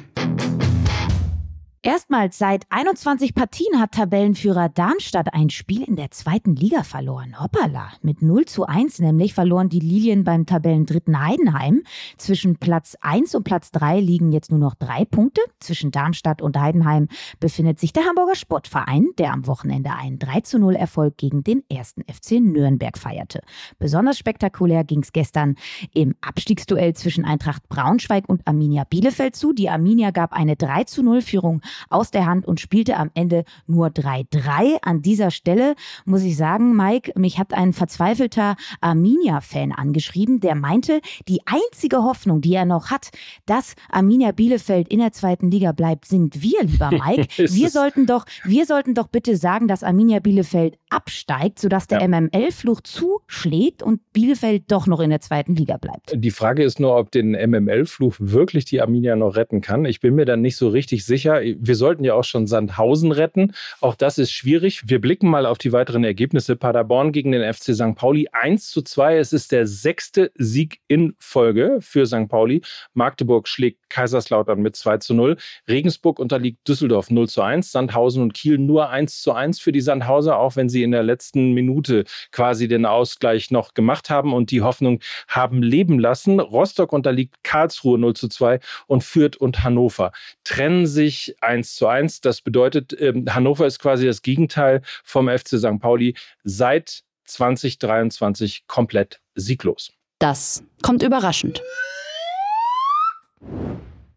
Erstmals 1.85 2.37
seit 2.37 2.65
21 2.69 3.35
Partien 3.35 3.77
hat 3.77 3.91
Tabellenführer 3.91 4.69
Darmstadt 4.69 5.33
ein 5.33 5.49
Spiel 5.49 5.83
in 5.83 5.97
der 5.97 6.11
zweiten 6.11 6.55
Liga 6.55 6.83
verloren. 6.83 7.41
Hoppala. 7.41 7.91
Mit 8.01 8.21
0 8.21 8.45
zu 8.45 8.65
1 8.65 8.99
nämlich 8.99 9.33
verloren 9.33 9.67
die 9.67 9.81
Lilien 9.81 10.23
beim 10.23 10.45
Tabellendritten 10.45 11.21
Heidenheim. 11.21 11.83
Zwischen 12.15 12.55
Platz 12.55 12.95
1 13.01 13.35
und 13.35 13.43
Platz 13.43 13.69
3 13.71 13.99
liegen 13.99 14.31
jetzt 14.31 14.49
nur 14.49 14.61
noch 14.61 14.75
drei 14.75 15.03
Punkte. 15.03 15.41
Zwischen 15.59 15.91
Darmstadt 15.91 16.41
und 16.41 16.57
Heidenheim 16.57 17.09
befindet 17.41 17.81
sich 17.81 17.91
der 17.91 18.05
Hamburger 18.05 18.35
Sportverein, 18.35 19.09
der 19.17 19.33
am 19.33 19.45
Wochenende 19.45 19.91
einen 19.91 20.19
3 20.19 20.39
zu 20.39 20.59
0 20.59 20.77
Erfolg 20.77 21.17
gegen 21.17 21.43
den 21.43 21.63
ersten 21.69 22.03
FC 22.03 22.39
Nürnberg 22.39 22.97
feierte. 22.97 23.41
Besonders 23.77 24.17
spektakulär 24.17 24.85
ging 24.85 25.01
es 25.03 25.11
gestern 25.11 25.55
im 25.93 26.15
Abstiegsduell 26.21 26.93
zwischen 26.93 27.25
Eintracht 27.25 27.67
Braunschweig 27.67 28.29
und 28.29 28.47
Arminia 28.47 28.85
Bielefeld 28.85 29.35
zu. 29.35 29.51
Die 29.51 29.69
Arminia 29.69 30.11
gab 30.11 30.31
eine 30.31 30.55
3 30.55 30.85
zu 30.85 31.03
0 31.03 31.21
Führung 31.21 31.61
aus 31.89 32.11
der 32.11 32.25
Hand 32.25 32.45
und 32.45 32.59
spielte 32.59 32.97
am 32.97 33.11
Ende 33.13 33.43
nur 33.67 33.87
3-3. 33.87 34.77
An 34.81 35.01
dieser 35.01 35.31
Stelle 35.31 35.75
muss 36.05 36.23
ich 36.23 36.37
sagen, 36.37 36.75
Mike, 36.75 37.13
mich 37.15 37.39
hat 37.39 37.53
ein 37.53 37.73
verzweifelter 37.73 38.55
Arminia-Fan 38.81 39.71
angeschrieben, 39.71 40.39
der 40.39 40.55
meinte, 40.55 41.01
die 41.27 41.41
einzige 41.45 42.03
Hoffnung, 42.03 42.41
die 42.41 42.53
er 42.53 42.65
noch 42.65 42.91
hat, 42.91 43.09
dass 43.45 43.75
Arminia 43.89 44.31
Bielefeld 44.31 44.87
in 44.87 44.99
der 44.99 45.11
zweiten 45.11 45.51
Liga 45.51 45.71
bleibt, 45.71 46.05
sind 46.05 46.41
wir, 46.41 46.63
lieber 46.63 46.89
Mike. 46.91 47.27
wir 47.37 47.69
sollten 47.69 48.05
doch, 48.05 48.25
wir 48.43 48.65
sollten 48.65 48.93
doch 48.93 49.07
bitte 49.07 49.35
sagen, 49.37 49.67
dass 49.67 49.83
Arminia 49.83 50.19
Bielefeld 50.19 50.77
absteigt, 50.89 51.59
sodass 51.59 51.87
der 51.87 52.01
ja. 52.01 52.07
MML-Fluch 52.07 52.81
zuschlägt 52.81 53.83
und 53.83 54.01
Bielefeld 54.13 54.71
doch 54.71 54.87
noch 54.87 54.99
in 54.99 55.09
der 55.09 55.21
zweiten 55.21 55.55
Liga 55.55 55.77
bleibt. 55.77 56.13
Die 56.15 56.31
Frage 56.31 56.63
ist 56.63 56.79
nur, 56.79 56.95
ob 56.95 57.11
den 57.11 57.31
MML-Fluch 57.31 58.15
wirklich 58.19 58.65
die 58.65 58.81
Arminia 58.81 59.15
noch 59.15 59.35
retten 59.35 59.61
kann. 59.61 59.85
Ich 59.85 59.99
bin 59.99 60.15
mir 60.15 60.25
dann 60.25 60.41
nicht 60.41 60.57
so 60.57 60.69
richtig 60.69 61.05
sicher 61.05 61.41
wir 61.65 61.75
sollten 61.75 62.03
ja 62.03 62.13
auch 62.13 62.23
schon 62.23 62.47
Sandhausen 62.47 63.11
retten. 63.11 63.53
Auch 63.79 63.95
das 63.95 64.17
ist 64.17 64.31
schwierig. 64.31 64.83
Wir 64.85 64.99
blicken 64.99 65.29
mal 65.29 65.45
auf 65.45 65.57
die 65.57 65.71
weiteren 65.71 66.03
Ergebnisse. 66.03 66.55
Paderborn 66.55 67.11
gegen 67.11 67.31
den 67.31 67.53
FC 67.53 67.73
St. 67.73 67.95
Pauli 67.95 68.27
1 68.31 68.69
zu 68.69 68.81
2. 68.81 69.17
Es 69.17 69.33
ist 69.33 69.51
der 69.51 69.65
sechste 69.65 70.31
Sieg 70.35 70.79
in 70.87 71.15
Folge 71.19 71.77
für 71.79 72.05
St. 72.05 72.27
Pauli. 72.27 72.61
Magdeburg 72.93 73.47
schlägt 73.47 73.89
Kaiserslautern 73.89 74.61
mit 74.61 74.75
2 74.75 74.97
zu 74.97 75.13
0. 75.13 75.37
Regensburg 75.69 76.19
unterliegt 76.19 76.67
Düsseldorf 76.67 77.09
0 77.09 77.29
zu 77.29 77.41
1. 77.41 77.71
Sandhausen 77.71 78.21
und 78.21 78.33
Kiel 78.33 78.57
nur 78.57 78.89
1 78.89 79.21
zu 79.21 79.31
1 79.31 79.59
für 79.59 79.71
die 79.71 79.81
Sandhauser, 79.81 80.37
auch 80.37 80.55
wenn 80.55 80.69
sie 80.69 80.83
in 80.83 80.91
der 80.91 81.03
letzten 81.03 81.53
Minute 81.53 82.03
quasi 82.31 82.67
den 82.67 82.85
Ausgleich 82.85 83.51
noch 83.51 83.73
gemacht 83.73 84.09
haben 84.09 84.33
und 84.33 84.51
die 84.51 84.61
Hoffnung 84.61 84.99
haben 85.27 85.63
leben 85.63 85.99
lassen. 85.99 86.39
Rostock 86.39 86.91
unterliegt 86.91 87.35
Karlsruhe 87.43 87.97
0 87.97 88.15
zu 88.15 88.27
2 88.27 88.59
und 88.87 89.03
Fürth 89.03 89.37
und 89.37 89.63
Hannover 89.63 90.11
trennen 90.43 90.87
sich 90.87 91.35
ein 91.41 91.52
1 91.53 91.75
zu 91.75 91.87
1. 91.87 92.21
Das 92.21 92.41
bedeutet, 92.41 92.99
ähm, 92.99 93.25
Hannover 93.33 93.65
ist 93.65 93.79
quasi 93.79 94.05
das 94.05 94.21
Gegenteil 94.21 94.81
vom 95.03 95.29
FC 95.29 95.59
St. 95.59 95.79
Pauli 95.79 96.15
seit 96.43 97.03
2023 97.25 98.65
komplett 98.67 99.21
sieglos. 99.35 99.91
Das 100.19 100.63
kommt 100.81 101.03
überraschend. 101.03 101.61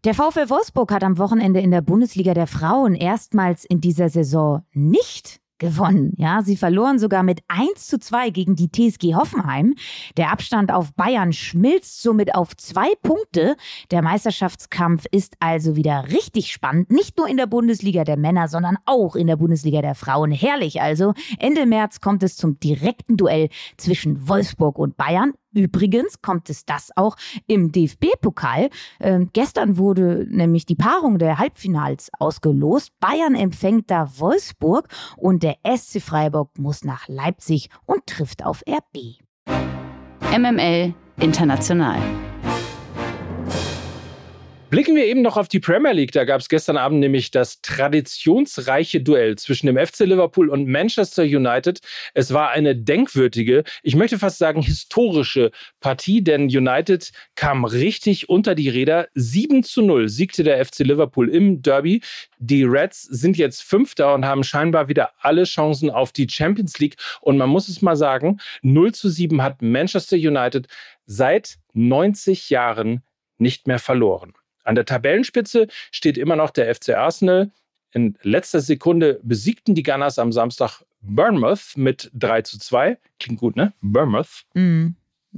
Der 0.03 0.13
VfL 0.13 0.49
Wolfsburg 0.49 0.91
hat 0.91 1.03
am 1.03 1.17
Wochenende 1.17 1.59
in 1.59 1.71
der 1.71 1.81
Bundesliga 1.81 2.33
der 2.33 2.47
Frauen 2.47 2.95
erstmals 2.95 3.65
in 3.65 3.81
dieser 3.81 4.09
Saison 4.09 4.63
nicht 4.71 5.41
gewonnen. 5.59 6.13
Ja, 6.17 6.41
sie 6.41 6.57
verloren 6.57 6.99
sogar 6.99 7.23
mit 7.23 7.41
1 7.47 7.87
zu 7.87 7.99
2 7.99 8.29
gegen 8.29 8.55
die 8.55 8.69
TSG 8.71 9.15
Hoffenheim. 9.15 9.75
Der 10.17 10.31
Abstand 10.31 10.71
auf 10.71 10.93
Bayern 10.93 11.33
schmilzt 11.33 12.01
somit 12.01 12.35
auf 12.35 12.55
zwei 12.55 12.93
Punkte. 13.01 13.55
Der 13.91 14.01
Meisterschaftskampf 14.01 15.05
ist 15.11 15.35
also 15.39 15.75
wieder 15.75 16.05
richtig 16.09 16.51
spannend. 16.51 16.91
Nicht 16.91 17.17
nur 17.17 17.27
in 17.27 17.37
der 17.37 17.47
Bundesliga 17.47 18.03
der 18.03 18.17
Männer, 18.17 18.47
sondern 18.47 18.77
auch 18.85 19.15
in 19.15 19.27
der 19.27 19.37
Bundesliga 19.37 19.81
der 19.81 19.95
Frauen. 19.95 20.31
Herrlich 20.31 20.81
also. 20.81 21.13
Ende 21.39 21.65
März 21.65 22.01
kommt 22.01 22.23
es 22.23 22.35
zum 22.35 22.59
direkten 22.59 23.17
Duell 23.17 23.49
zwischen 23.77 24.27
Wolfsburg 24.27 24.77
und 24.77 24.97
Bayern. 24.97 25.33
Übrigens 25.57 26.21
kommt 26.21 26.51
es 26.51 26.65
das 26.65 26.91
auch 26.95 27.15
im 27.47 27.71
DFB-Pokal. 27.71 28.69
Ähm, 28.99 29.31
gestern 29.33 29.77
wurde 29.77 30.27
nämlich 30.29 30.67
die 30.67 30.75
Paarung 30.75 31.17
der 31.17 31.39
Halbfinals 31.39 32.11
ausgelost. 32.19 32.91
Bayern 32.99 33.33
empfängt 33.33 33.89
da 33.89 34.07
Wolfsburg 34.19 34.87
und 35.15 35.41
der 35.41 35.57
SC 35.65 35.99
Freiburg 35.99 36.59
muss 36.59 36.83
nach 36.83 37.07
Leipzig 37.07 37.69
und 37.87 38.05
trifft 38.05 38.45
auf 38.45 38.63
RB. 38.69 39.17
MML 40.31 40.93
International. 41.19 42.26
Blicken 44.69 44.97
wir 44.97 45.05
eben 45.05 45.21
noch 45.21 45.37
auf 45.37 45.47
die 45.47 45.61
Premier 45.61 45.93
League. 45.93 46.11
Da 46.11 46.25
gab 46.25 46.41
es 46.41 46.49
gestern 46.49 46.75
Abend 46.75 46.99
nämlich 46.99 47.31
das 47.31 47.61
traditionsreiche 47.61 48.99
Duell 48.99 49.37
zwischen 49.37 49.67
dem 49.67 49.77
FC 49.77 50.01
Liverpool 50.01 50.49
und 50.49 50.67
Manchester 50.67 51.23
United. 51.23 51.79
Es 52.13 52.33
war 52.33 52.49
eine 52.49 52.75
denkwürdige, 52.75 53.63
ich 53.81 53.95
möchte 53.95 54.19
fast 54.19 54.39
sagen 54.39 54.61
historische 54.61 55.51
Partie, 55.79 56.21
denn 56.21 56.47
United 56.47 57.11
kam 57.35 57.63
richtig 57.63 58.27
unter 58.27 58.55
die 58.55 58.67
Räder. 58.67 59.07
7 59.13 59.63
zu 59.63 59.81
0 59.83 60.09
siegte 60.09 60.43
der 60.43 60.63
FC 60.65 60.79
Liverpool 60.79 61.29
im 61.29 61.61
Derby. 61.61 62.01
Die 62.37 62.65
Reds 62.65 63.03
sind 63.03 63.37
jetzt 63.37 63.63
Fünfter 63.63 64.13
und 64.15 64.25
haben 64.25 64.43
scheinbar 64.43 64.89
wieder 64.89 65.11
alle 65.21 65.45
Chancen 65.45 65.89
auf 65.89 66.11
die 66.11 66.27
Champions 66.29 66.77
League. 66.79 66.97
Und 67.21 67.37
man 67.37 67.47
muss 67.47 67.69
es 67.69 67.81
mal 67.81 67.95
sagen, 67.95 68.41
0 68.63 68.93
zu 68.93 69.07
7 69.07 69.41
hat 69.41 69.61
Manchester 69.61 70.17
United 70.17 70.67
seit 71.05 71.55
90 71.71 72.49
Jahren 72.49 73.01
nicht 73.37 73.65
mehr 73.65 73.79
verloren. 73.79 74.33
An 74.67 74.75
der 74.75 74.83
Tabellenspitze 74.83 75.67
steht 75.91 76.17
immer 76.17 76.35
noch 76.35 76.49
der 76.49 76.73
FC 76.75 76.89
Arsenal. 76.89 77.51
In 77.93 78.17
letzter 78.21 78.59
Sekunde 78.59 79.21
besiegten 79.23 79.75
die 79.75 79.83
Gunners 79.83 80.19
am 80.19 80.33
Samstag 80.33 80.81
Bournemouth 80.99 81.77
mit 81.77 82.11
3 82.13 82.41
zu 82.41 82.59
2. 82.59 82.97
Klingt 83.17 83.39
gut, 83.39 83.55
ne? 83.55 83.71
Bournemouth. 83.81 84.43
Mm. 84.55 84.87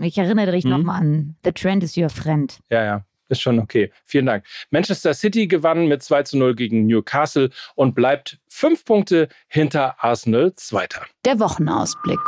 Ich 0.02 0.18
erinnere 0.18 0.52
dich 0.52 0.66
mm. 0.66 0.70
nochmal 0.70 1.02
an 1.02 1.36
The 1.44 1.52
Trend 1.52 1.84
is 1.84 1.96
your 1.96 2.10
friend. 2.10 2.58
Ja, 2.72 2.84
ja. 2.84 3.06
Ist 3.28 3.42
schon 3.42 3.60
okay. 3.60 3.92
Vielen 4.04 4.26
Dank. 4.26 4.44
Manchester 4.72 5.14
City 5.14 5.46
gewann 5.46 5.88
mit 5.88 6.02
2 6.02 6.24
zu 6.24 6.38
0 6.40 6.56
gegen 6.56 6.88
Newcastle 6.88 7.52
und 7.76 7.94
bleibt 7.94 8.40
fünf 8.48 8.84
Punkte 8.84 9.30
hinter 9.48 10.04
Arsenal 10.04 10.56
Zweiter. 10.56 11.06
Der 11.24 11.40
Wochenausblick. 11.40 12.20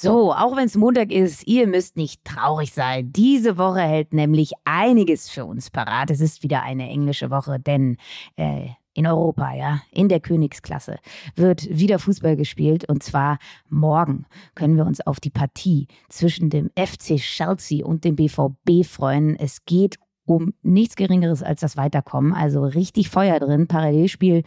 So, 0.00 0.32
auch 0.32 0.54
wenn 0.54 0.66
es 0.66 0.76
Montag 0.76 1.10
ist, 1.10 1.44
ihr 1.48 1.66
müsst 1.66 1.96
nicht 1.96 2.24
traurig 2.24 2.72
sein. 2.72 3.12
Diese 3.12 3.58
Woche 3.58 3.80
hält 3.80 4.12
nämlich 4.12 4.52
einiges 4.64 5.28
für 5.28 5.44
uns 5.44 5.70
parat. 5.70 6.12
Es 6.12 6.20
ist 6.20 6.44
wieder 6.44 6.62
eine 6.62 6.88
englische 6.88 7.30
Woche, 7.30 7.58
denn 7.58 7.96
äh, 8.36 8.68
in 8.94 9.08
Europa, 9.08 9.52
ja, 9.54 9.82
in 9.90 10.08
der 10.08 10.20
Königsklasse, 10.20 11.00
wird 11.34 11.68
wieder 11.68 11.98
Fußball 11.98 12.36
gespielt 12.36 12.88
und 12.88 13.02
zwar 13.02 13.38
morgen 13.70 14.26
können 14.54 14.76
wir 14.76 14.86
uns 14.86 15.04
auf 15.04 15.18
die 15.18 15.30
Partie 15.30 15.88
zwischen 16.08 16.48
dem 16.48 16.70
FC 16.76 17.16
Chelsea 17.16 17.84
und 17.84 18.04
dem 18.04 18.14
BVB 18.14 18.84
freuen. 18.84 19.34
Es 19.34 19.64
geht 19.64 19.98
um 20.28 20.52
nichts 20.62 20.94
Geringeres 20.96 21.42
als 21.42 21.60
das 21.60 21.76
Weiterkommen. 21.76 22.32
Also 22.32 22.62
richtig 22.64 23.08
Feuer 23.08 23.40
drin. 23.40 23.66
Parallelspiel 23.66 24.42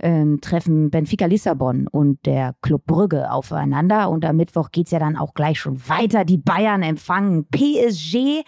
ähm, 0.00 0.40
treffen 0.40 0.90
Benfica 0.90 1.26
Lissabon 1.26 1.86
und 1.88 2.24
der 2.24 2.54
Club 2.62 2.86
Brügge 2.86 3.30
aufeinander. 3.30 4.08
Und 4.08 4.24
am 4.24 4.36
Mittwoch 4.36 4.70
geht 4.70 4.86
es 4.86 4.92
ja 4.92 4.98
dann 4.98 5.16
auch 5.16 5.34
gleich 5.34 5.60
schon 5.60 5.88
weiter. 5.88 6.24
Die 6.24 6.38
Bayern 6.38 6.82
empfangen 6.82 7.46
PSG. 7.50 8.44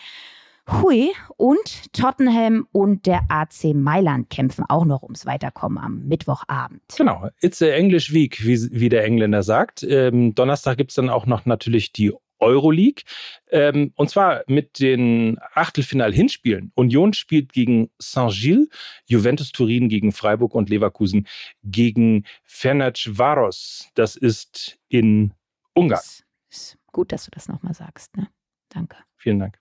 Hui 0.70 1.12
und 1.38 1.92
Tottenham 1.94 2.66
und 2.72 3.06
der 3.06 3.22
AC 3.28 3.74
Mailand 3.74 4.28
kämpfen 4.28 4.64
auch 4.68 4.84
noch 4.84 5.02
ums 5.02 5.24
Weiterkommen 5.24 5.78
am 5.78 6.06
Mittwochabend. 6.06 6.82
Genau, 6.94 7.28
it's 7.40 7.62
a 7.62 7.68
English 7.68 8.12
Week, 8.12 8.44
wie, 8.44 8.68
wie 8.70 8.90
der 8.90 9.02
Engländer 9.04 9.42
sagt. 9.42 9.82
Ähm, 9.82 10.34
Donnerstag 10.34 10.76
gibt 10.76 10.90
es 10.90 10.96
dann 10.96 11.08
auch 11.08 11.24
noch 11.24 11.46
natürlich 11.46 11.92
die 11.92 12.12
Euroleague. 12.38 13.04
Ähm, 13.50 13.92
und 13.96 14.10
zwar 14.10 14.42
mit 14.46 14.80
den 14.80 15.38
Achtelfinal-Hinspielen. 15.54 16.72
Union 16.74 17.12
spielt 17.12 17.52
gegen 17.52 17.90
Saint-Gilles, 17.98 18.68
Juventus 19.06 19.52
Turin 19.52 19.88
gegen 19.88 20.12
Freiburg 20.12 20.54
und 20.54 20.68
Leverkusen 20.70 21.26
gegen 21.62 22.24
Ferencvaros. 22.44 23.90
Das 23.94 24.16
ist 24.16 24.78
in 24.88 25.34
Ungarn. 25.74 26.00
Ist, 26.00 26.24
ist 26.50 26.78
gut, 26.92 27.12
dass 27.12 27.24
du 27.24 27.30
das 27.30 27.48
nochmal 27.48 27.74
sagst. 27.74 28.16
Ne? 28.16 28.28
Danke. 28.68 28.96
Vielen 29.16 29.38
Dank. 29.38 29.58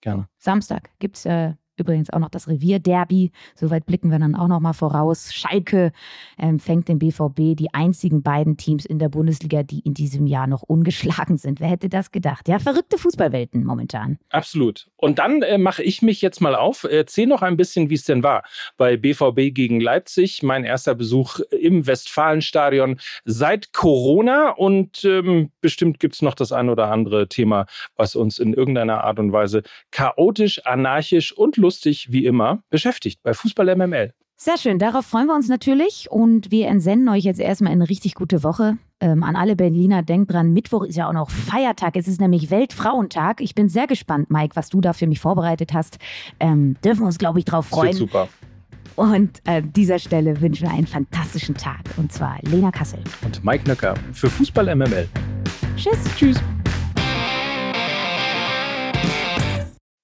Gerne. 0.00 0.28
Samstag 0.38 0.90
gibt 0.98 1.16
es 1.16 1.26
äh, 1.26 1.54
Übrigens 1.78 2.10
auch 2.10 2.18
noch 2.18 2.28
das 2.28 2.48
Revierderby. 2.48 3.30
Soweit 3.54 3.86
blicken 3.86 4.10
wir 4.10 4.18
dann 4.18 4.34
auch 4.34 4.48
noch 4.48 4.60
mal 4.60 4.72
voraus. 4.72 5.32
Schalke 5.32 5.92
empfängt 6.36 6.88
ähm, 6.88 6.98
den 6.98 7.08
BVB, 7.10 7.56
die 7.56 7.72
einzigen 7.72 8.22
beiden 8.22 8.56
Teams 8.56 8.84
in 8.84 8.98
der 8.98 9.08
Bundesliga, 9.08 9.62
die 9.62 9.80
in 9.80 9.94
diesem 9.94 10.26
Jahr 10.26 10.46
noch 10.46 10.62
ungeschlagen 10.62 11.36
sind. 11.36 11.60
Wer 11.60 11.68
hätte 11.68 11.88
das 11.88 12.10
gedacht? 12.10 12.48
Ja, 12.48 12.58
verrückte 12.58 12.98
Fußballwelten 12.98 13.64
momentan. 13.64 14.18
Absolut. 14.30 14.88
Und 14.96 15.18
dann 15.18 15.42
äh, 15.42 15.58
mache 15.58 15.82
ich 15.82 16.02
mich 16.02 16.22
jetzt 16.22 16.40
mal 16.40 16.54
auf. 16.54 16.84
Erzähl 16.84 17.26
noch 17.26 17.42
ein 17.42 17.56
bisschen, 17.56 17.90
wie 17.90 17.94
es 17.94 18.04
denn 18.04 18.22
war 18.22 18.42
bei 18.76 18.96
BVB 18.96 19.54
gegen 19.54 19.80
Leipzig. 19.80 20.42
Mein 20.42 20.64
erster 20.64 20.94
Besuch 20.94 21.40
im 21.50 21.86
Westfalenstadion 21.86 22.98
seit 23.24 23.72
Corona. 23.72 24.50
Und 24.50 25.04
ähm, 25.04 25.50
bestimmt 25.60 26.00
gibt 26.00 26.14
es 26.14 26.22
noch 26.22 26.34
das 26.34 26.52
ein 26.52 26.68
oder 26.68 26.90
andere 26.90 27.28
Thema, 27.28 27.66
was 27.96 28.16
uns 28.16 28.38
in 28.38 28.54
irgendeiner 28.54 29.04
Art 29.04 29.18
und 29.18 29.32
Weise 29.32 29.62
chaotisch, 29.90 30.64
anarchisch 30.66 31.32
und 31.32 31.56
lustig 31.56 31.67
lustig 31.68 32.10
wie 32.10 32.24
immer 32.24 32.62
beschäftigt 32.70 33.20
bei 33.22 33.34
Fußball 33.34 33.76
MML. 33.76 34.14
Sehr 34.40 34.56
schön, 34.56 34.78
darauf 34.78 35.04
freuen 35.04 35.26
wir 35.26 35.34
uns 35.34 35.48
natürlich 35.48 36.10
und 36.10 36.50
wir 36.50 36.68
entsenden 36.68 37.08
euch 37.08 37.24
jetzt 37.24 37.40
erstmal 37.40 37.72
in 37.72 37.80
eine 37.80 37.90
richtig 37.90 38.14
gute 38.14 38.42
Woche. 38.42 38.78
Ähm, 39.00 39.22
an 39.22 39.36
alle 39.36 39.54
Berliner, 39.54 40.02
denkt 40.02 40.32
dran, 40.32 40.52
Mittwoch 40.52 40.84
ist 40.84 40.96
ja 40.96 41.08
auch 41.08 41.12
noch 41.12 41.28
Feiertag, 41.28 41.96
es 41.96 42.08
ist 42.08 42.20
nämlich 42.20 42.50
Weltfrauentag. 42.50 43.40
Ich 43.40 43.54
bin 43.54 43.68
sehr 43.68 43.86
gespannt, 43.86 44.30
Mike, 44.30 44.56
was 44.56 44.70
du 44.70 44.80
da 44.80 44.92
für 44.92 45.06
mich 45.06 45.20
vorbereitet 45.20 45.74
hast. 45.74 45.98
Ähm, 46.40 46.76
dürfen 46.84 47.00
wir 47.00 47.06
uns, 47.06 47.18
glaube 47.18 47.40
ich, 47.40 47.44
drauf 47.44 47.66
freuen. 47.66 47.90
Das 47.90 48.00
wird 48.00 48.10
super. 48.10 48.28
Und 48.96 49.40
an 49.46 49.54
äh, 49.54 49.62
dieser 49.62 49.98
Stelle 49.98 50.40
wünschen 50.40 50.68
wir 50.68 50.74
einen 50.74 50.86
fantastischen 50.86 51.54
Tag 51.54 51.80
und 51.96 52.12
zwar 52.12 52.38
Lena 52.42 52.70
Kassel. 52.70 53.00
Und 53.24 53.44
Mike 53.44 53.68
Nöcker 53.68 53.94
für 54.12 54.30
Fußball 54.30 54.74
MML. 54.74 55.08
Tschüss. 55.76 55.98
Tschüss. 56.16 56.40